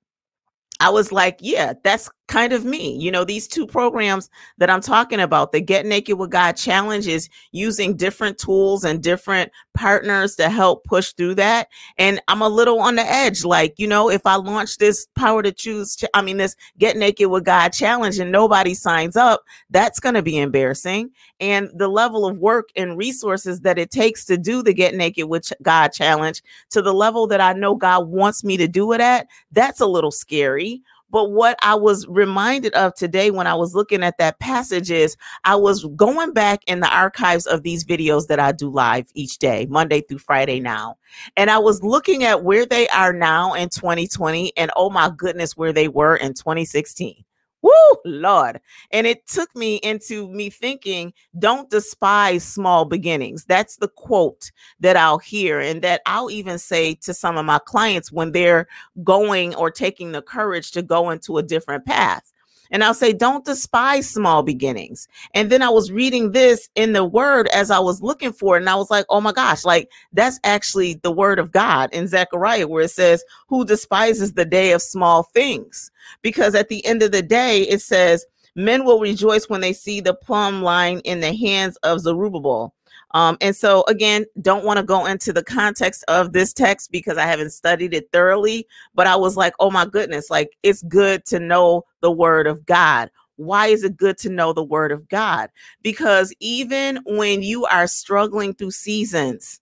I 0.80 0.90
was 0.90 1.12
like, 1.12 1.38
yeah, 1.42 1.74
that's 1.84 2.10
kind 2.30 2.54
of 2.54 2.64
me. 2.64 2.96
You 2.96 3.12
know, 3.12 3.26
these 3.26 3.48
two 3.48 3.68
programs 3.68 4.30
that 4.60 4.70
I'm 4.70 4.80
talking 4.80 5.20
about, 5.20 5.52
the 5.52 5.60
Get 5.60 5.86
Naked 5.86 6.18
with 6.18 6.30
God 6.30 6.54
challenge 6.54 7.08
is 7.08 7.28
using 7.52 7.98
different 7.98 8.38
tools 8.38 8.86
and 8.86 9.04
different 9.04 9.52
partners 9.74 10.36
to 10.38 10.50
help 10.50 10.84
push 10.86 11.12
through 11.14 11.36
that. 11.36 11.68
And 11.98 12.22
I'm 12.28 12.42
a 12.42 12.48
little 12.48 12.80
on 12.80 12.96
the 12.96 13.02
edge. 13.02 13.44
Like, 13.44 13.74
you 13.78 13.88
know, 13.88 14.10
if 14.10 14.26
I 14.26 14.36
launch 14.36 14.78
this 14.78 15.08
power 15.16 15.42
to 15.42 15.52
choose, 15.52 15.96
ch- 15.98 16.06
I 16.14 16.22
mean, 16.22 16.38
this 16.38 16.56
Get 16.78 16.96
Naked 16.96 17.30
with 17.30 17.44
God 17.44 17.70
challenge 17.74 18.20
and 18.20 18.32
nobody 18.32 18.74
signs 18.76 19.16
up, 19.16 19.42
that's 19.72 20.00
going 20.00 20.16
to 20.16 20.22
be 20.22 20.38
embarrassing. 20.38 21.10
And 21.40 21.70
the 21.74 21.88
level 21.88 22.28
of 22.28 22.38
work 22.38 22.70
and 22.76 22.98
resources 22.98 23.62
that 23.62 23.80
it 23.80 23.90
takes 23.90 24.24
to 24.26 24.38
do 24.38 24.62
the 24.62 24.74
Get 24.74 24.94
Naked 24.94 25.28
with 25.28 25.52
God 25.64 25.90
challenge 25.94 26.44
to 26.70 26.84
the 26.84 26.94
level 26.94 27.26
that 27.28 27.42
I 27.42 27.54
know 27.54 27.76
God 27.76 28.08
wants 28.08 28.44
me 28.44 28.56
to 28.58 28.68
do 28.68 28.92
it 28.94 29.02
at, 29.02 29.28
that's 29.52 29.82
a 29.82 29.88
little 29.88 30.12
scary. 30.12 30.84
But 31.12 31.32
what 31.32 31.58
I 31.62 31.76
was 31.76 32.06
reminded 32.08 32.74
of 32.74 32.94
today 32.96 33.32
when 33.32 33.48
I 33.48 33.56
was 33.56 33.74
looking 33.74 34.04
at 34.04 34.18
that 34.18 34.40
passage 34.40 34.92
is 34.92 35.18
I 35.44 35.56
was 35.56 35.86
going 35.96 36.34
back 36.34 36.62
in 36.68 36.80
the 36.80 36.94
archives 36.94 37.48
of 37.48 37.64
these 37.64 37.84
videos 37.84 38.28
that 38.28 38.40
I 38.40 38.52
do 38.52 38.70
live 38.70 39.08
each 39.14 39.38
day, 39.38 39.68
Monday 39.70 40.02
through 40.02 40.20
Friday 40.20 40.60
now. 40.60 40.98
And 41.36 41.50
I 41.50 41.58
was 41.58 41.84
looking 41.84 42.24
at 42.24 42.44
where 42.44 42.66
they 42.66 42.88
are 42.90 43.14
now 43.14 43.54
in 43.54 43.70
2020 43.70 44.54
and 44.58 44.72
oh 44.76 44.90
my 44.90 45.12
goodness, 45.16 45.58
where 45.58 45.74
they 45.74 45.88
were 45.88 46.16
in 46.16 46.34
2016. 46.34 47.24
Woo, 47.62 47.72
Lord. 48.06 48.62
And 48.92 49.06
it 49.06 49.28
took 49.28 49.54
me 49.56 49.78
into 49.78 50.30
me 50.30 50.50
thinking, 50.50 51.14
don't 51.40 51.70
despise 51.70 52.44
small 52.44 52.86
beginnings. 52.86 53.46
That's 53.46 53.78
the 53.78 53.90
quote 53.90 54.52
that 54.80 54.96
I'll 54.96 55.18
hear 55.18 55.60
and 55.60 55.82
that 55.82 56.02
I'll 56.06 56.32
even 56.32 56.58
say 56.58 56.96
to 56.96 57.14
some 57.14 57.38
of 57.38 57.46
my 57.46 57.60
clients 57.60 58.12
when 58.12 58.32
they're 58.32 58.68
going 59.04 59.56
or 59.56 59.72
taking 59.72 60.12
the 60.12 60.22
courage 60.22 60.72
to 60.72 60.82
go 60.82 61.10
into 61.10 61.38
a 61.38 61.44
different 61.44 61.86
path. 61.86 62.32
And 62.72 62.84
I'll 62.84 62.94
say, 62.94 63.14
don't 63.14 63.46
despise 63.46 64.10
small 64.10 64.44
beginnings. 64.44 65.08
And 65.34 65.50
then 65.50 65.62
I 65.62 65.70
was 65.70 65.92
reading 65.92 66.32
this 66.32 66.70
in 66.76 66.94
the 66.94 67.04
word 67.04 67.48
as 67.48 67.72
I 67.72 67.80
was 67.80 68.02
looking 68.02 68.32
for 68.32 68.56
it. 68.56 68.62
And 68.62 68.70
I 68.70 68.76
was 68.76 68.92
like, 68.92 69.06
oh 69.10 69.22
my 69.22 69.32
gosh, 69.32 69.66
like 69.66 69.90
that's 70.14 70.40
actually 70.44 70.96
the 70.96 71.12
word 71.12 71.40
of 71.40 71.52
God 71.52 71.90
in 71.94 72.08
Zechariah, 72.08 72.68
where 72.68 72.84
it 72.84 72.92
says, 72.92 73.24
who 73.48 73.66
despises 73.66 74.34
the 74.34 74.46
day 74.46 74.72
of 74.72 74.82
small 74.82 75.24
things? 75.24 75.92
Because 76.22 76.56
at 76.56 76.70
the 76.70 76.86
end 76.86 77.02
of 77.02 77.12
the 77.12 77.22
day, 77.22 77.64
it 77.64 77.82
says, 77.82 78.26
men 78.56 78.84
will 78.84 79.00
rejoice 79.00 79.50
when 79.50 79.62
they 79.62 79.74
see 79.74 80.02
the 80.02 80.14
plumb 80.14 80.62
line 80.62 81.00
in 81.00 81.22
the 81.22 81.34
hands 81.34 81.78
of 81.78 82.02
Zerubbabel. 82.02 82.74
Um, 83.12 83.38
and 83.42 83.56
so, 83.56 83.84
again, 83.88 84.26
don't 84.42 84.66
want 84.66 84.78
to 84.78 84.84
go 84.84 85.06
into 85.06 85.34
the 85.34 85.44
context 85.44 86.04
of 86.08 86.34
this 86.34 86.54
text 86.54 86.92
because 86.92 87.18
I 87.18 87.26
haven't 87.26 87.52
studied 87.52 87.94
it 87.94 88.10
thoroughly, 88.12 88.68
but 88.94 89.08
I 89.08 89.16
was 89.16 89.36
like, 89.36 89.54
oh 89.60 89.72
my 89.72 89.86
goodness, 89.86 90.30
like 90.30 90.58
it's 90.64 90.84
good 90.84 91.26
to 91.26 91.40
know 91.40 91.86
the 92.02 92.12
word 92.12 92.46
of 92.46 92.66
God. 92.66 93.10
Why 93.38 93.68
is 93.68 93.84
it 93.84 93.98
good 93.98 94.18
to 94.20 94.30
know 94.30 94.54
the 94.54 94.64
word 94.64 94.92
of 94.92 95.08
God? 95.08 95.50
Because 95.82 96.34
even 96.40 97.00
when 97.06 97.42
you 97.42 97.66
are 97.66 97.88
struggling 97.88 98.54
through 98.54 98.72
seasons 98.72 99.62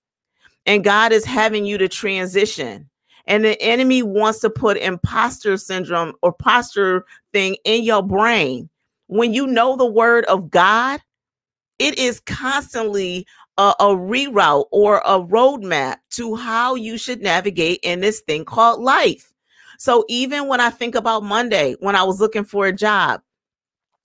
and 0.65 0.83
God 0.83 1.11
is 1.11 1.23
having 1.23 1.65
you 1.65 1.77
to 1.77 1.87
transition, 1.87 2.89
and 3.27 3.43
the 3.43 3.61
enemy 3.61 4.03
wants 4.03 4.39
to 4.39 4.49
put 4.49 4.77
imposter 4.77 5.57
syndrome 5.57 6.13
or 6.21 6.31
posture 6.31 7.05
thing 7.33 7.57
in 7.65 7.83
your 7.83 8.01
brain, 8.01 8.69
when 9.07 9.33
you 9.33 9.45
know 9.45 9.75
the 9.75 9.85
word 9.85 10.25
of 10.25 10.49
God, 10.49 11.01
it 11.79 11.97
is 11.97 12.19
constantly 12.21 13.25
a, 13.57 13.73
a 13.79 13.85
reroute 13.85 14.65
or 14.71 14.97
a 15.05 15.19
roadmap 15.19 15.97
to 16.11 16.35
how 16.35 16.75
you 16.75 16.97
should 16.97 17.21
navigate 17.21 17.79
in 17.83 17.99
this 17.99 18.21
thing 18.21 18.45
called 18.45 18.81
life. 18.81 19.33
So 19.79 20.05
even 20.09 20.47
when 20.47 20.59
I 20.59 20.69
think 20.69 20.95
about 20.95 21.23
Monday, 21.23 21.75
when 21.79 21.95
I 21.95 22.03
was 22.03 22.19
looking 22.19 22.43
for 22.45 22.67
a 22.67 22.73
job, 22.73 23.21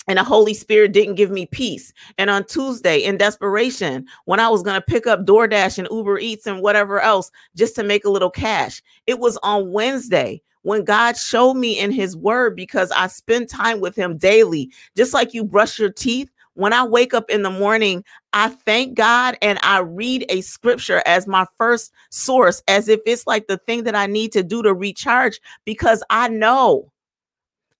and 0.08 0.18
the 0.18 0.24
Holy 0.24 0.54
Spirit 0.54 0.92
didn't 0.92 1.14
give 1.14 1.30
me 1.30 1.46
peace. 1.46 1.92
And 2.18 2.28
on 2.28 2.44
Tuesday, 2.44 2.98
in 2.98 3.18
desperation, 3.18 4.06
when 4.24 4.40
I 4.40 4.48
was 4.48 4.62
going 4.62 4.74
to 4.74 4.84
pick 4.84 5.06
up 5.06 5.24
DoorDash 5.24 5.78
and 5.78 5.86
Uber 5.90 6.18
Eats 6.18 6.46
and 6.46 6.60
whatever 6.60 7.00
else 7.00 7.30
just 7.54 7.76
to 7.76 7.84
make 7.84 8.04
a 8.04 8.10
little 8.10 8.30
cash, 8.30 8.82
it 9.06 9.20
was 9.20 9.38
on 9.44 9.70
Wednesday 9.70 10.42
when 10.62 10.84
God 10.84 11.16
showed 11.16 11.54
me 11.54 11.78
in 11.78 11.92
His 11.92 12.16
Word 12.16 12.56
because 12.56 12.90
I 12.90 13.06
spend 13.06 13.48
time 13.48 13.80
with 13.80 13.94
Him 13.94 14.18
daily. 14.18 14.72
Just 14.96 15.14
like 15.14 15.34
you 15.34 15.44
brush 15.44 15.78
your 15.78 15.92
teeth, 15.92 16.31
when 16.54 16.72
I 16.72 16.84
wake 16.84 17.14
up 17.14 17.30
in 17.30 17.42
the 17.42 17.50
morning, 17.50 18.04
I 18.32 18.48
thank 18.48 18.94
God 18.94 19.36
and 19.40 19.58
I 19.62 19.80
read 19.80 20.26
a 20.28 20.40
scripture 20.42 21.02
as 21.06 21.26
my 21.26 21.46
first 21.58 21.92
source, 22.10 22.62
as 22.68 22.88
if 22.88 23.00
it's 23.06 23.26
like 23.26 23.46
the 23.46 23.58
thing 23.58 23.84
that 23.84 23.94
I 23.94 24.06
need 24.06 24.32
to 24.32 24.42
do 24.42 24.62
to 24.62 24.74
recharge, 24.74 25.40
because 25.64 26.02
I 26.10 26.28
know, 26.28 26.92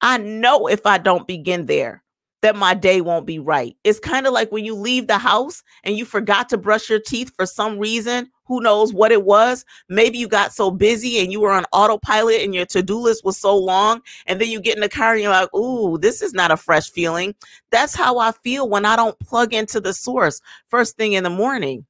I 0.01 0.19
know 0.19 0.67
if 0.67 0.87
I 0.87 0.99
don't 0.99 1.27
begin 1.27 1.67
there, 1.67 2.03
that 2.41 2.57
my 2.57 2.75
day 2.75 3.01
won't 3.01 3.27
be 3.27 3.39
right. 3.39 3.77
It's 3.85 4.01
kind 4.01 4.27
of 4.27 4.33
like 4.33 4.51
when 4.51 4.65
you 4.65 4.75
leave 4.75 5.07
the 5.07 5.19
house 5.19 5.63
and 5.85 5.97
you 5.97 6.05
forgot 6.05 6.49
to 6.49 6.59
brush 6.59 6.91
your 6.91 7.01
teeth 7.01 7.33
for 7.37 7.47
some 7.47 7.79
reason 7.79 8.31
who 8.53 8.61
knows 8.61 8.93
what 8.93 9.13
it 9.13 9.25
was? 9.25 9.65
Maybe 9.89 10.19
you 10.19 10.29
got 10.29 10.53
so 10.53 10.71
busy 10.71 11.21
and 11.21 11.33
you 11.33 11.41
were 11.41 11.53
on 11.53 11.65
autopilot 11.73 12.43
and 12.43 12.55
your 12.55 12.67
to 12.67 12.83
do 12.83 12.99
list 12.99 13.25
was 13.25 13.39
so 13.39 13.57
long. 13.57 14.03
And 14.27 14.39
then 14.39 14.51
you 14.51 14.61
get 14.61 14.75
in 14.75 14.83
the 14.83 14.91
car 14.91 15.15
and 15.15 15.23
you're 15.23 15.33
like, 15.33 15.55
ooh, 15.55 15.97
this 15.97 16.21
is 16.21 16.35
not 16.35 16.51
a 16.51 16.59
fresh 16.59 16.91
feeling. 16.91 17.35
That's 17.71 17.95
how 17.95 18.19
I 18.19 18.33
feel 18.33 18.69
when 18.69 18.85
I 18.85 18.95
don't 18.95 19.19
plug 19.21 19.55
into 19.55 19.81
the 19.81 19.95
source 19.95 20.43
first 20.69 20.99
thing 20.99 21.15
in 21.15 21.25
the 21.25 21.31
morning. 21.31 21.87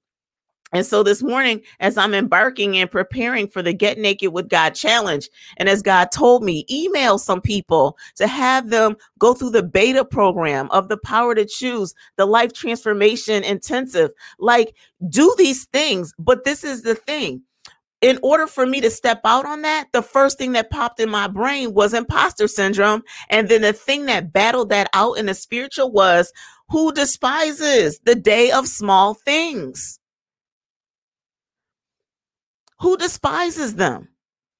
And 0.72 0.86
so 0.86 1.02
this 1.02 1.22
morning, 1.22 1.62
as 1.80 1.98
I'm 1.98 2.14
embarking 2.14 2.78
and 2.78 2.90
preparing 2.90 3.46
for 3.48 3.62
the 3.62 3.74
Get 3.74 3.98
Naked 3.98 4.32
with 4.32 4.48
God 4.48 4.74
challenge, 4.74 5.28
and 5.58 5.68
as 5.68 5.82
God 5.82 6.10
told 6.12 6.42
me, 6.42 6.64
email 6.70 7.18
some 7.18 7.40
people 7.40 7.98
to 8.16 8.26
have 8.26 8.70
them 8.70 8.96
go 9.18 9.34
through 9.34 9.50
the 9.50 9.62
beta 9.62 10.04
program 10.04 10.70
of 10.70 10.88
the 10.88 10.96
power 10.96 11.34
to 11.34 11.44
choose, 11.44 11.94
the 12.16 12.26
life 12.26 12.52
transformation 12.52 13.44
intensive. 13.44 14.10
Like, 14.38 14.74
do 15.08 15.34
these 15.36 15.66
things. 15.66 16.14
But 16.18 16.44
this 16.44 16.64
is 16.64 16.82
the 16.82 16.94
thing. 16.94 17.42
In 18.00 18.18
order 18.22 18.48
for 18.48 18.66
me 18.66 18.80
to 18.80 18.90
step 18.90 19.20
out 19.24 19.46
on 19.46 19.62
that, 19.62 19.86
the 19.92 20.02
first 20.02 20.36
thing 20.36 20.52
that 20.52 20.70
popped 20.70 20.98
in 20.98 21.08
my 21.08 21.28
brain 21.28 21.72
was 21.72 21.94
imposter 21.94 22.48
syndrome. 22.48 23.02
And 23.30 23.48
then 23.48 23.62
the 23.62 23.72
thing 23.72 24.06
that 24.06 24.32
battled 24.32 24.70
that 24.70 24.90
out 24.92 25.18
in 25.18 25.26
the 25.26 25.34
spiritual 25.34 25.92
was 25.92 26.32
who 26.68 26.92
despises 26.92 28.00
the 28.04 28.16
day 28.16 28.50
of 28.50 28.66
small 28.66 29.14
things? 29.14 30.00
Who 32.82 32.96
despises 32.96 33.76
them 33.76 34.08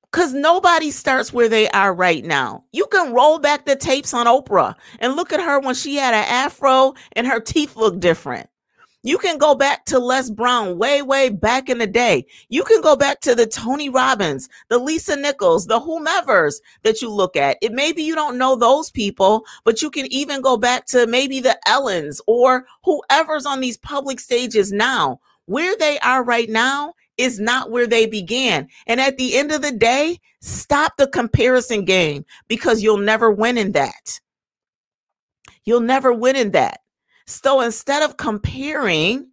because 0.04 0.32
nobody 0.32 0.92
starts 0.92 1.32
where 1.32 1.48
they 1.48 1.68
are 1.70 1.92
right 1.92 2.24
now. 2.24 2.64
You 2.70 2.86
can 2.86 3.12
roll 3.12 3.40
back 3.40 3.66
the 3.66 3.74
tapes 3.74 4.14
on 4.14 4.26
Oprah 4.26 4.76
and 5.00 5.16
look 5.16 5.32
at 5.32 5.40
her 5.40 5.58
when 5.58 5.74
she 5.74 5.96
had 5.96 6.14
an 6.14 6.24
afro 6.28 6.94
and 7.16 7.26
her 7.26 7.40
teeth 7.40 7.74
look 7.74 7.98
different. 7.98 8.48
You 9.02 9.18
can 9.18 9.38
go 9.38 9.56
back 9.56 9.84
to 9.86 9.98
Les 9.98 10.30
Brown 10.30 10.78
way, 10.78 11.02
way 11.02 11.30
back 11.30 11.68
in 11.68 11.78
the 11.78 11.86
day. 11.88 12.24
You 12.48 12.62
can 12.62 12.80
go 12.80 12.94
back 12.94 13.18
to 13.22 13.34
the 13.34 13.46
Tony 13.46 13.88
Robbins, 13.88 14.48
the 14.68 14.78
Lisa 14.78 15.16
Nichols, 15.16 15.66
the 15.66 15.80
whomevers 15.80 16.60
that 16.84 17.02
you 17.02 17.10
look 17.10 17.34
at. 17.34 17.58
It 17.60 17.72
maybe 17.72 18.04
you 18.04 18.14
don't 18.14 18.38
know 18.38 18.54
those 18.54 18.92
people, 18.92 19.44
but 19.64 19.82
you 19.82 19.90
can 19.90 20.06
even 20.12 20.40
go 20.40 20.56
back 20.56 20.86
to 20.86 21.08
maybe 21.08 21.40
the 21.40 21.58
Ellens 21.66 22.20
or 22.28 22.66
whoever's 22.84 23.46
on 23.46 23.58
these 23.58 23.78
public 23.78 24.20
stages 24.20 24.70
now. 24.70 25.18
Where 25.46 25.76
they 25.76 25.98
are 25.98 26.22
right 26.22 26.48
now 26.48 26.94
is 27.22 27.38
not 27.38 27.70
where 27.70 27.86
they 27.86 28.04
began. 28.04 28.68
And 28.88 29.00
at 29.00 29.16
the 29.16 29.36
end 29.36 29.52
of 29.52 29.62
the 29.62 29.70
day, 29.70 30.18
stop 30.40 30.96
the 30.96 31.06
comparison 31.06 31.84
game 31.84 32.24
because 32.48 32.82
you'll 32.82 32.98
never 32.98 33.30
win 33.30 33.56
in 33.56 33.72
that. 33.72 34.20
You'll 35.64 35.80
never 35.80 36.12
win 36.12 36.34
in 36.34 36.50
that. 36.50 36.80
So 37.26 37.60
instead 37.60 38.02
of 38.02 38.16
comparing, 38.16 39.28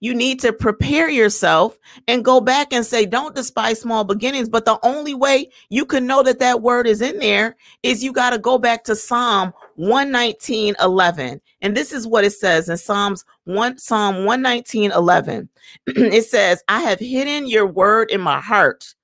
you 0.00 0.14
need 0.14 0.40
to 0.40 0.52
prepare 0.52 1.08
yourself 1.08 1.78
and 2.06 2.24
go 2.24 2.40
back 2.40 2.72
and 2.72 2.84
say, 2.84 3.06
don't 3.06 3.34
despise 3.34 3.80
small 3.80 4.04
beginnings. 4.04 4.48
But 4.50 4.66
the 4.66 4.78
only 4.82 5.14
way 5.14 5.50
you 5.70 5.86
can 5.86 6.06
know 6.06 6.22
that 6.22 6.38
that 6.40 6.60
word 6.60 6.86
is 6.86 7.00
in 7.00 7.18
there 7.18 7.56
is 7.82 8.04
you 8.04 8.12
got 8.12 8.30
to 8.30 8.38
go 8.38 8.58
back 8.58 8.84
to 8.84 8.96
Psalm 8.96 9.52
119 9.80 10.74
11. 10.78 11.40
And 11.62 11.74
this 11.74 11.90
is 11.90 12.06
what 12.06 12.22
it 12.22 12.32
says 12.32 12.68
in 12.68 12.76
Psalms 12.76 13.24
1 13.44 13.78
Psalm 13.78 14.26
119 14.26 14.92
11. 14.92 15.48
it 15.86 16.26
says, 16.26 16.62
I 16.68 16.80
have 16.80 16.98
hidden 16.98 17.46
your 17.46 17.66
word 17.66 18.10
in 18.10 18.20
my 18.20 18.42
heart 18.42 18.94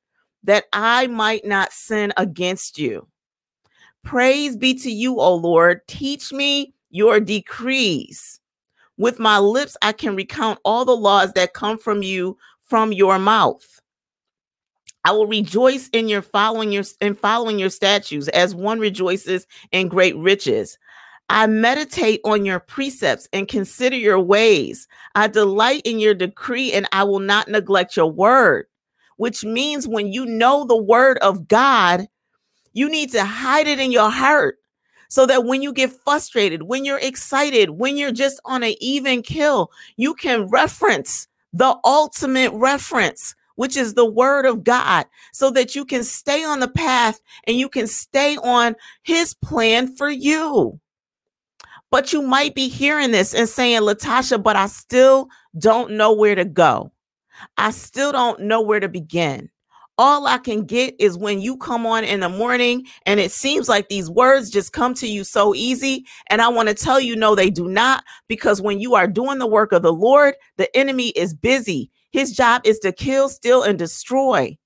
that 0.45 0.65
I 0.75 1.07
might 1.07 1.47
not 1.47 1.73
sin 1.73 2.13
against 2.19 2.79
you. 2.79 3.09
Praise 4.05 4.55
be 4.55 4.75
to 4.75 4.91
you, 4.91 5.19
O 5.19 5.35
Lord. 5.35 5.81
Teach 5.89 6.31
me 6.31 6.75
your 6.91 7.21
decrees. 7.21 8.39
With 8.99 9.19
my 9.19 9.39
lips, 9.39 9.79
I 9.81 9.93
can 9.93 10.15
recount 10.15 10.59
all 10.63 10.85
the 10.85 10.95
laws 10.95 11.33
that 11.33 11.55
come 11.55 11.79
from 11.79 12.03
you 12.03 12.37
from 12.61 12.93
your 12.93 13.19
mouth. 13.19 13.76
I 15.07 15.13
will 15.13 15.29
rejoice 15.29 15.89
in 15.91 16.09
your 16.09 16.21
following 16.21 16.73
your 16.73 16.83
in 17.01 17.15
following 17.15 17.61
your 17.61 17.71
statutes 17.71 18.27
as 18.27 18.57
one 18.57 18.81
rejoices 18.81 19.47
in 19.71 19.87
great 19.87 20.17
riches. 20.17 20.77
I 21.31 21.47
meditate 21.47 22.21
on 22.25 22.45
your 22.45 22.59
precepts 22.59 23.29
and 23.33 23.47
consider 23.47 23.95
your 23.95 24.19
ways. 24.19 24.89
I 25.15 25.29
delight 25.29 25.83
in 25.85 26.01
your 26.01 26.13
decree 26.13 26.73
and 26.73 26.89
I 26.91 27.05
will 27.05 27.21
not 27.21 27.47
neglect 27.47 27.97
your 27.97 28.11
word, 28.11 28.67
which 29.17 29.45
means 29.45 29.87
when 29.87 30.13
you 30.13 30.27
know 30.27 30.65
the 30.65 30.77
word 30.77 31.19
of 31.19 31.47
God, 31.47 32.09
you 32.73 32.89
need 32.89 33.13
to 33.13 33.25
hide 33.25 33.69
it 33.69 33.79
in 33.79 33.93
your 33.93 34.11
heart 34.11 34.59
so 35.09 35.25
that 35.27 35.45
when 35.45 35.63
you 35.63 35.73
get 35.73 35.93
frustrated, 35.93 36.63
when 36.65 36.85
you're 36.85 36.99
excited, 36.99 37.71
when 37.71 37.97
you're 37.97 38.11
just 38.11 38.41
on 38.45 38.65
an 38.65 38.75
even 38.81 39.23
kill, 39.23 39.71
you 39.97 40.15
can 40.15 40.49
reference 40.49 41.29
the 41.53 41.77
ultimate 41.85 42.53
reference, 42.55 43.37
which 43.57 43.77
is 43.77 43.95
the 43.95 44.09
word 44.09 44.47
of 44.47 44.65
God, 44.65 45.07
so 45.33 45.51
that 45.51 45.75
you 45.75 45.85
can 45.85 46.05
stay 46.05 46.45
on 46.45 46.61
the 46.61 46.69
path 46.69 47.21
and 47.47 47.59
you 47.59 47.69
can 47.69 47.87
stay 47.87 48.37
on 48.39 48.75
his 49.03 49.35
plan 49.35 49.95
for 49.97 50.09
you. 50.09 50.81
But 51.91 52.13
you 52.13 52.23
might 52.23 52.55
be 52.55 52.69
hearing 52.69 53.11
this 53.11 53.35
and 53.35 53.49
saying, 53.49 53.81
Latasha, 53.83 54.43
but 54.43 54.57
I 54.57 54.67
still 54.67 55.29
don't 55.59 55.93
know 55.93 56.13
where 56.13 56.35
to 56.35 56.45
go. 56.45 56.93
I 57.57 57.71
still 57.71 58.13
don't 58.13 58.41
know 58.41 58.61
where 58.61 58.81
to 58.81 58.89
begin. 58.89 59.51
All 59.99 60.27
I 60.27 60.37
can 60.37 60.65
get 60.65 60.95
is 60.99 61.17
when 61.17 61.41
you 61.41 61.57
come 61.57 61.87
on 61.87 62.05
in 62.05 62.21
the 62.21 62.29
morning 62.29 62.85
and 63.07 63.19
it 63.19 63.31
seems 63.31 63.67
like 63.67 63.89
these 63.89 64.11
words 64.11 64.51
just 64.51 64.75
come 64.75 64.93
to 64.95 65.07
you 65.07 65.25
so 65.25 65.55
easy. 65.55 66.05
And 66.29 66.43
I 66.43 66.49
want 66.49 66.69
to 66.69 66.75
tell 66.75 67.01
you, 67.01 67.17
no, 67.17 67.35
they 67.35 67.49
do 67.49 67.67
not, 67.67 68.05
because 68.29 68.61
when 68.61 68.79
you 68.79 68.95
are 68.95 69.07
doing 69.07 69.39
the 69.39 69.47
work 69.47 69.73
of 69.73 69.81
the 69.81 69.93
Lord, 69.93 70.35
the 70.59 70.75
enemy 70.77 71.11
is 71.11 71.33
busy. 71.33 71.91
His 72.17 72.33
job 72.33 72.63
is 72.65 72.79
to 72.79 72.93
kill, 72.93 73.29
steal, 73.29 73.63
and 73.63 73.79
destroy. 73.79 74.57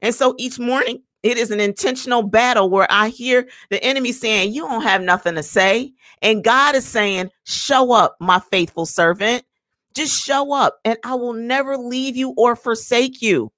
And 0.00 0.14
so 0.14 0.34
each 0.38 0.58
morning, 0.58 1.02
it 1.22 1.36
is 1.36 1.50
an 1.50 1.60
intentional 1.60 2.22
battle 2.22 2.70
where 2.70 2.86
I 2.88 3.10
hear 3.10 3.46
the 3.68 3.84
enemy 3.84 4.10
saying, 4.10 4.54
You 4.54 4.62
don't 4.62 4.80
have 4.80 5.02
nothing 5.02 5.34
to 5.34 5.42
say. 5.42 5.92
And 6.22 6.42
God 6.42 6.74
is 6.74 6.86
saying, 6.86 7.28
Show 7.44 7.92
up, 7.92 8.16
my 8.20 8.40
faithful 8.40 8.86
servant. 8.86 9.44
Just 9.92 10.18
show 10.24 10.54
up, 10.54 10.78
and 10.82 10.96
I 11.04 11.14
will 11.14 11.34
never 11.34 11.76
leave 11.76 12.16
you 12.16 12.32
or 12.38 12.56
forsake 12.56 13.20
you. 13.20 13.52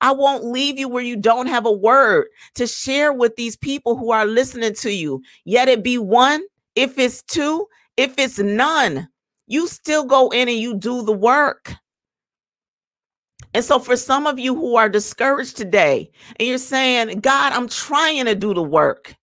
I 0.00 0.12
won't 0.12 0.46
leave 0.46 0.78
you 0.78 0.88
where 0.88 1.04
you 1.04 1.16
don't 1.16 1.48
have 1.48 1.66
a 1.66 1.70
word 1.70 2.28
to 2.54 2.66
share 2.66 3.12
with 3.12 3.36
these 3.36 3.58
people 3.58 3.98
who 3.98 4.12
are 4.12 4.24
listening 4.24 4.72
to 4.76 4.90
you. 4.90 5.20
Yet 5.44 5.68
it 5.68 5.82
be 5.84 5.98
one, 5.98 6.42
if 6.74 6.98
it's 6.98 7.22
two, 7.24 7.66
if 7.98 8.14
it's 8.16 8.38
none, 8.38 9.10
you 9.46 9.66
still 9.66 10.04
go 10.04 10.30
in 10.30 10.48
and 10.48 10.56
you 10.56 10.74
do 10.74 11.02
the 11.02 11.12
work. 11.12 11.74
And 13.54 13.64
so, 13.64 13.78
for 13.78 13.96
some 13.96 14.26
of 14.26 14.38
you 14.38 14.54
who 14.54 14.76
are 14.76 14.88
discouraged 14.88 15.56
today 15.56 16.10
and 16.38 16.48
you're 16.48 16.58
saying, 16.58 17.20
God, 17.20 17.52
I'm 17.52 17.68
trying 17.68 18.26
to 18.26 18.34
do 18.34 18.54
the 18.54 18.62
work. 18.62 19.14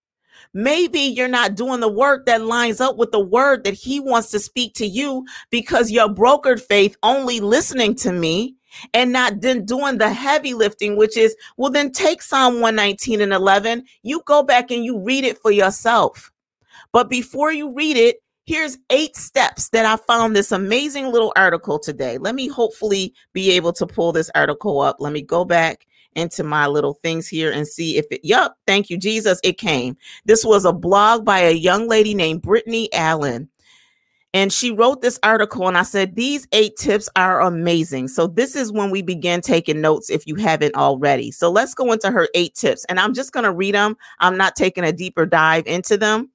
Maybe 0.53 0.99
you're 1.01 1.27
not 1.27 1.55
doing 1.55 1.81
the 1.81 1.89
work 1.89 2.25
that 2.25 2.45
lines 2.45 2.79
up 2.79 2.95
with 2.97 3.11
the 3.11 3.19
word 3.19 3.65
that 3.65 3.73
He 3.73 3.99
wants 3.99 4.31
to 4.31 4.39
speak 4.39 4.73
to 4.75 4.85
you 4.85 5.25
because 5.51 5.91
your 5.91 6.07
brokered 6.07 6.61
faith 6.61 6.95
only 7.03 7.41
listening 7.41 7.93
to 7.95 8.11
me 8.11 8.55
and 8.93 9.11
not 9.11 9.41
then 9.41 9.65
doing 9.65 9.97
the 9.97 10.09
heavy 10.09 10.53
lifting, 10.53 10.97
which 10.97 11.17
is, 11.17 11.35
well, 11.57 11.71
then 11.71 11.91
take 11.91 12.21
Psalm 12.21 12.55
119 12.55 13.21
and 13.21 13.33
11. 13.33 13.83
You 14.03 14.21
go 14.25 14.43
back 14.43 14.71
and 14.71 14.83
you 14.83 14.99
read 15.03 15.25
it 15.25 15.37
for 15.37 15.51
yourself. 15.51 16.31
But 16.91 17.09
before 17.09 17.51
you 17.51 17.73
read 17.73 17.97
it, 17.97 18.17
here's 18.45 18.77
eight 18.91 19.15
steps 19.15 19.69
that 19.69 19.85
I 19.85 19.97
found 20.05 20.35
this 20.35 20.51
amazing 20.51 21.11
little 21.11 21.33
article 21.35 21.79
today. 21.79 22.17
Let 22.17 22.35
me 22.35 22.47
hopefully 22.47 23.13
be 23.33 23.51
able 23.51 23.73
to 23.73 23.87
pull 23.87 24.11
this 24.11 24.29
article 24.35 24.81
up. 24.81 24.97
Let 24.99 25.13
me 25.13 25.21
go 25.21 25.45
back 25.45 25.87
into 26.15 26.43
my 26.43 26.67
little 26.67 26.93
things 26.93 27.27
here 27.27 27.51
and 27.51 27.67
see 27.67 27.97
if 27.97 28.05
it, 28.09 28.21
yep, 28.23 28.55
thank 28.65 28.89
you, 28.89 28.97
Jesus, 28.97 29.39
it 29.43 29.57
came. 29.57 29.97
This 30.25 30.45
was 30.45 30.63
a 30.63 30.71
blog 30.71 31.25
by 31.25 31.39
a 31.39 31.51
young 31.51 31.87
lady 31.87 32.13
named 32.13 32.41
Brittany 32.41 32.91
Allen. 32.93 33.49
And 34.33 34.51
she 34.51 34.69
wrote 34.69 35.01
this 35.01 35.17
article, 35.23 35.65
and 35.65 35.77
I 35.77 35.83
said, 35.83 36.17
These 36.17 36.45
eight 36.51 36.75
tips 36.75 37.07
are 37.15 37.39
amazing. 37.39 38.09
So, 38.09 38.27
this 38.27 38.53
is 38.53 38.69
when 38.69 38.91
we 38.91 39.01
begin 39.01 39.39
taking 39.39 39.79
notes 39.79 40.09
if 40.09 40.27
you 40.27 40.35
haven't 40.35 40.75
already. 40.75 41.31
So, 41.31 41.49
let's 41.49 41.73
go 41.73 41.93
into 41.93 42.11
her 42.11 42.27
eight 42.35 42.53
tips, 42.53 42.83
and 42.89 42.99
I'm 42.99 43.13
just 43.13 43.31
going 43.31 43.45
to 43.45 43.53
read 43.53 43.75
them. 43.75 43.95
I'm 44.19 44.35
not 44.35 44.57
taking 44.57 44.83
a 44.83 44.91
deeper 44.91 45.25
dive 45.25 45.65
into 45.67 45.95
them. 45.95 46.31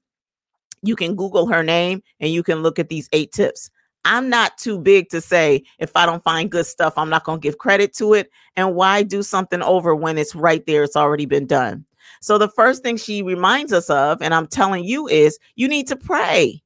You 0.83 0.97
can 0.97 1.15
Google 1.15 1.47
her 1.47 1.63
name 1.63 2.03
and 2.21 2.33
you 2.33 2.43
can 2.43 2.63
look 2.63 2.79
at 2.79 2.89
these 2.89 3.09
eight 3.13 3.33
tips. 3.33 3.71
I'm 4.05 4.31
not 4.31 4.57
too 4.57 4.79
big 4.79 5.11
to 5.11 5.21
say 5.21 5.63
if 5.79 5.95
I 5.95 6.07
don't 6.07 6.25
find 6.25 6.51
good 6.51 6.67
stuff, 6.67 6.95
I'm 6.97 7.11
not 7.11 7.25
going 7.25 7.41
to 7.41 7.43
give 7.43 7.59
credit 7.59 7.95
to 7.97 8.15
it. 8.15 8.31
And 8.57 8.75
why 8.75 9.03
do 9.03 9.23
something 9.23 9.63
over 9.63 9.95
when 9.95 10.17
it's 10.17 10.35
right 10.35 10.65
there? 10.67 10.85
It's 10.85 10.97
already 10.97 11.27
been 11.27 11.47
done. 11.47 11.85
So, 12.23 12.39
the 12.39 12.49
first 12.49 12.83
thing 12.83 12.97
she 12.97 13.23
reminds 13.23 13.73
us 13.73 13.91
of, 13.91 14.21
and 14.23 14.35
I'm 14.35 14.47
telling 14.47 14.85
you, 14.85 15.07
is 15.07 15.39
you 15.55 15.69
need 15.69 15.87
to 15.89 15.97
pray. 15.97 16.63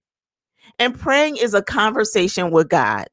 And 0.79 0.99
praying 0.99 1.37
is 1.37 1.55
a 1.55 1.63
conversation 1.63 2.51
with 2.51 2.69
God. 2.69 3.07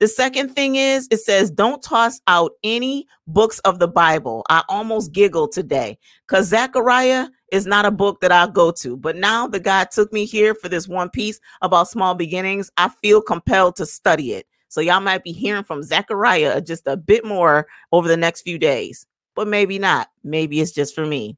The 0.00 0.08
second 0.08 0.54
thing 0.54 0.76
is, 0.76 1.06
it 1.10 1.20
says, 1.20 1.50
don't 1.50 1.82
toss 1.82 2.20
out 2.26 2.52
any 2.64 3.06
books 3.26 3.58
of 3.60 3.78
the 3.78 3.86
Bible. 3.86 4.44
I 4.48 4.64
almost 4.68 5.12
giggled 5.12 5.52
today 5.52 5.98
because 6.26 6.48
Zechariah 6.48 7.28
is 7.52 7.66
not 7.66 7.84
a 7.84 7.90
book 7.90 8.20
that 8.20 8.32
I 8.32 8.46
go 8.46 8.70
to. 8.72 8.96
But 8.96 9.16
now 9.16 9.46
that 9.48 9.62
God 9.62 9.90
took 9.90 10.10
me 10.10 10.24
here 10.24 10.54
for 10.54 10.70
this 10.70 10.88
one 10.88 11.10
piece 11.10 11.38
about 11.60 11.88
small 11.88 12.14
beginnings, 12.14 12.70
I 12.78 12.88
feel 12.88 13.20
compelled 13.20 13.76
to 13.76 13.86
study 13.86 14.32
it. 14.32 14.46
So 14.68 14.80
y'all 14.80 15.00
might 15.00 15.22
be 15.22 15.32
hearing 15.32 15.64
from 15.64 15.82
Zechariah 15.82 16.62
just 16.62 16.86
a 16.86 16.96
bit 16.96 17.24
more 17.24 17.66
over 17.92 18.08
the 18.08 18.16
next 18.16 18.42
few 18.42 18.58
days, 18.58 19.06
but 19.34 19.48
maybe 19.48 19.78
not. 19.78 20.08
Maybe 20.24 20.60
it's 20.60 20.72
just 20.72 20.94
for 20.94 21.04
me. 21.04 21.36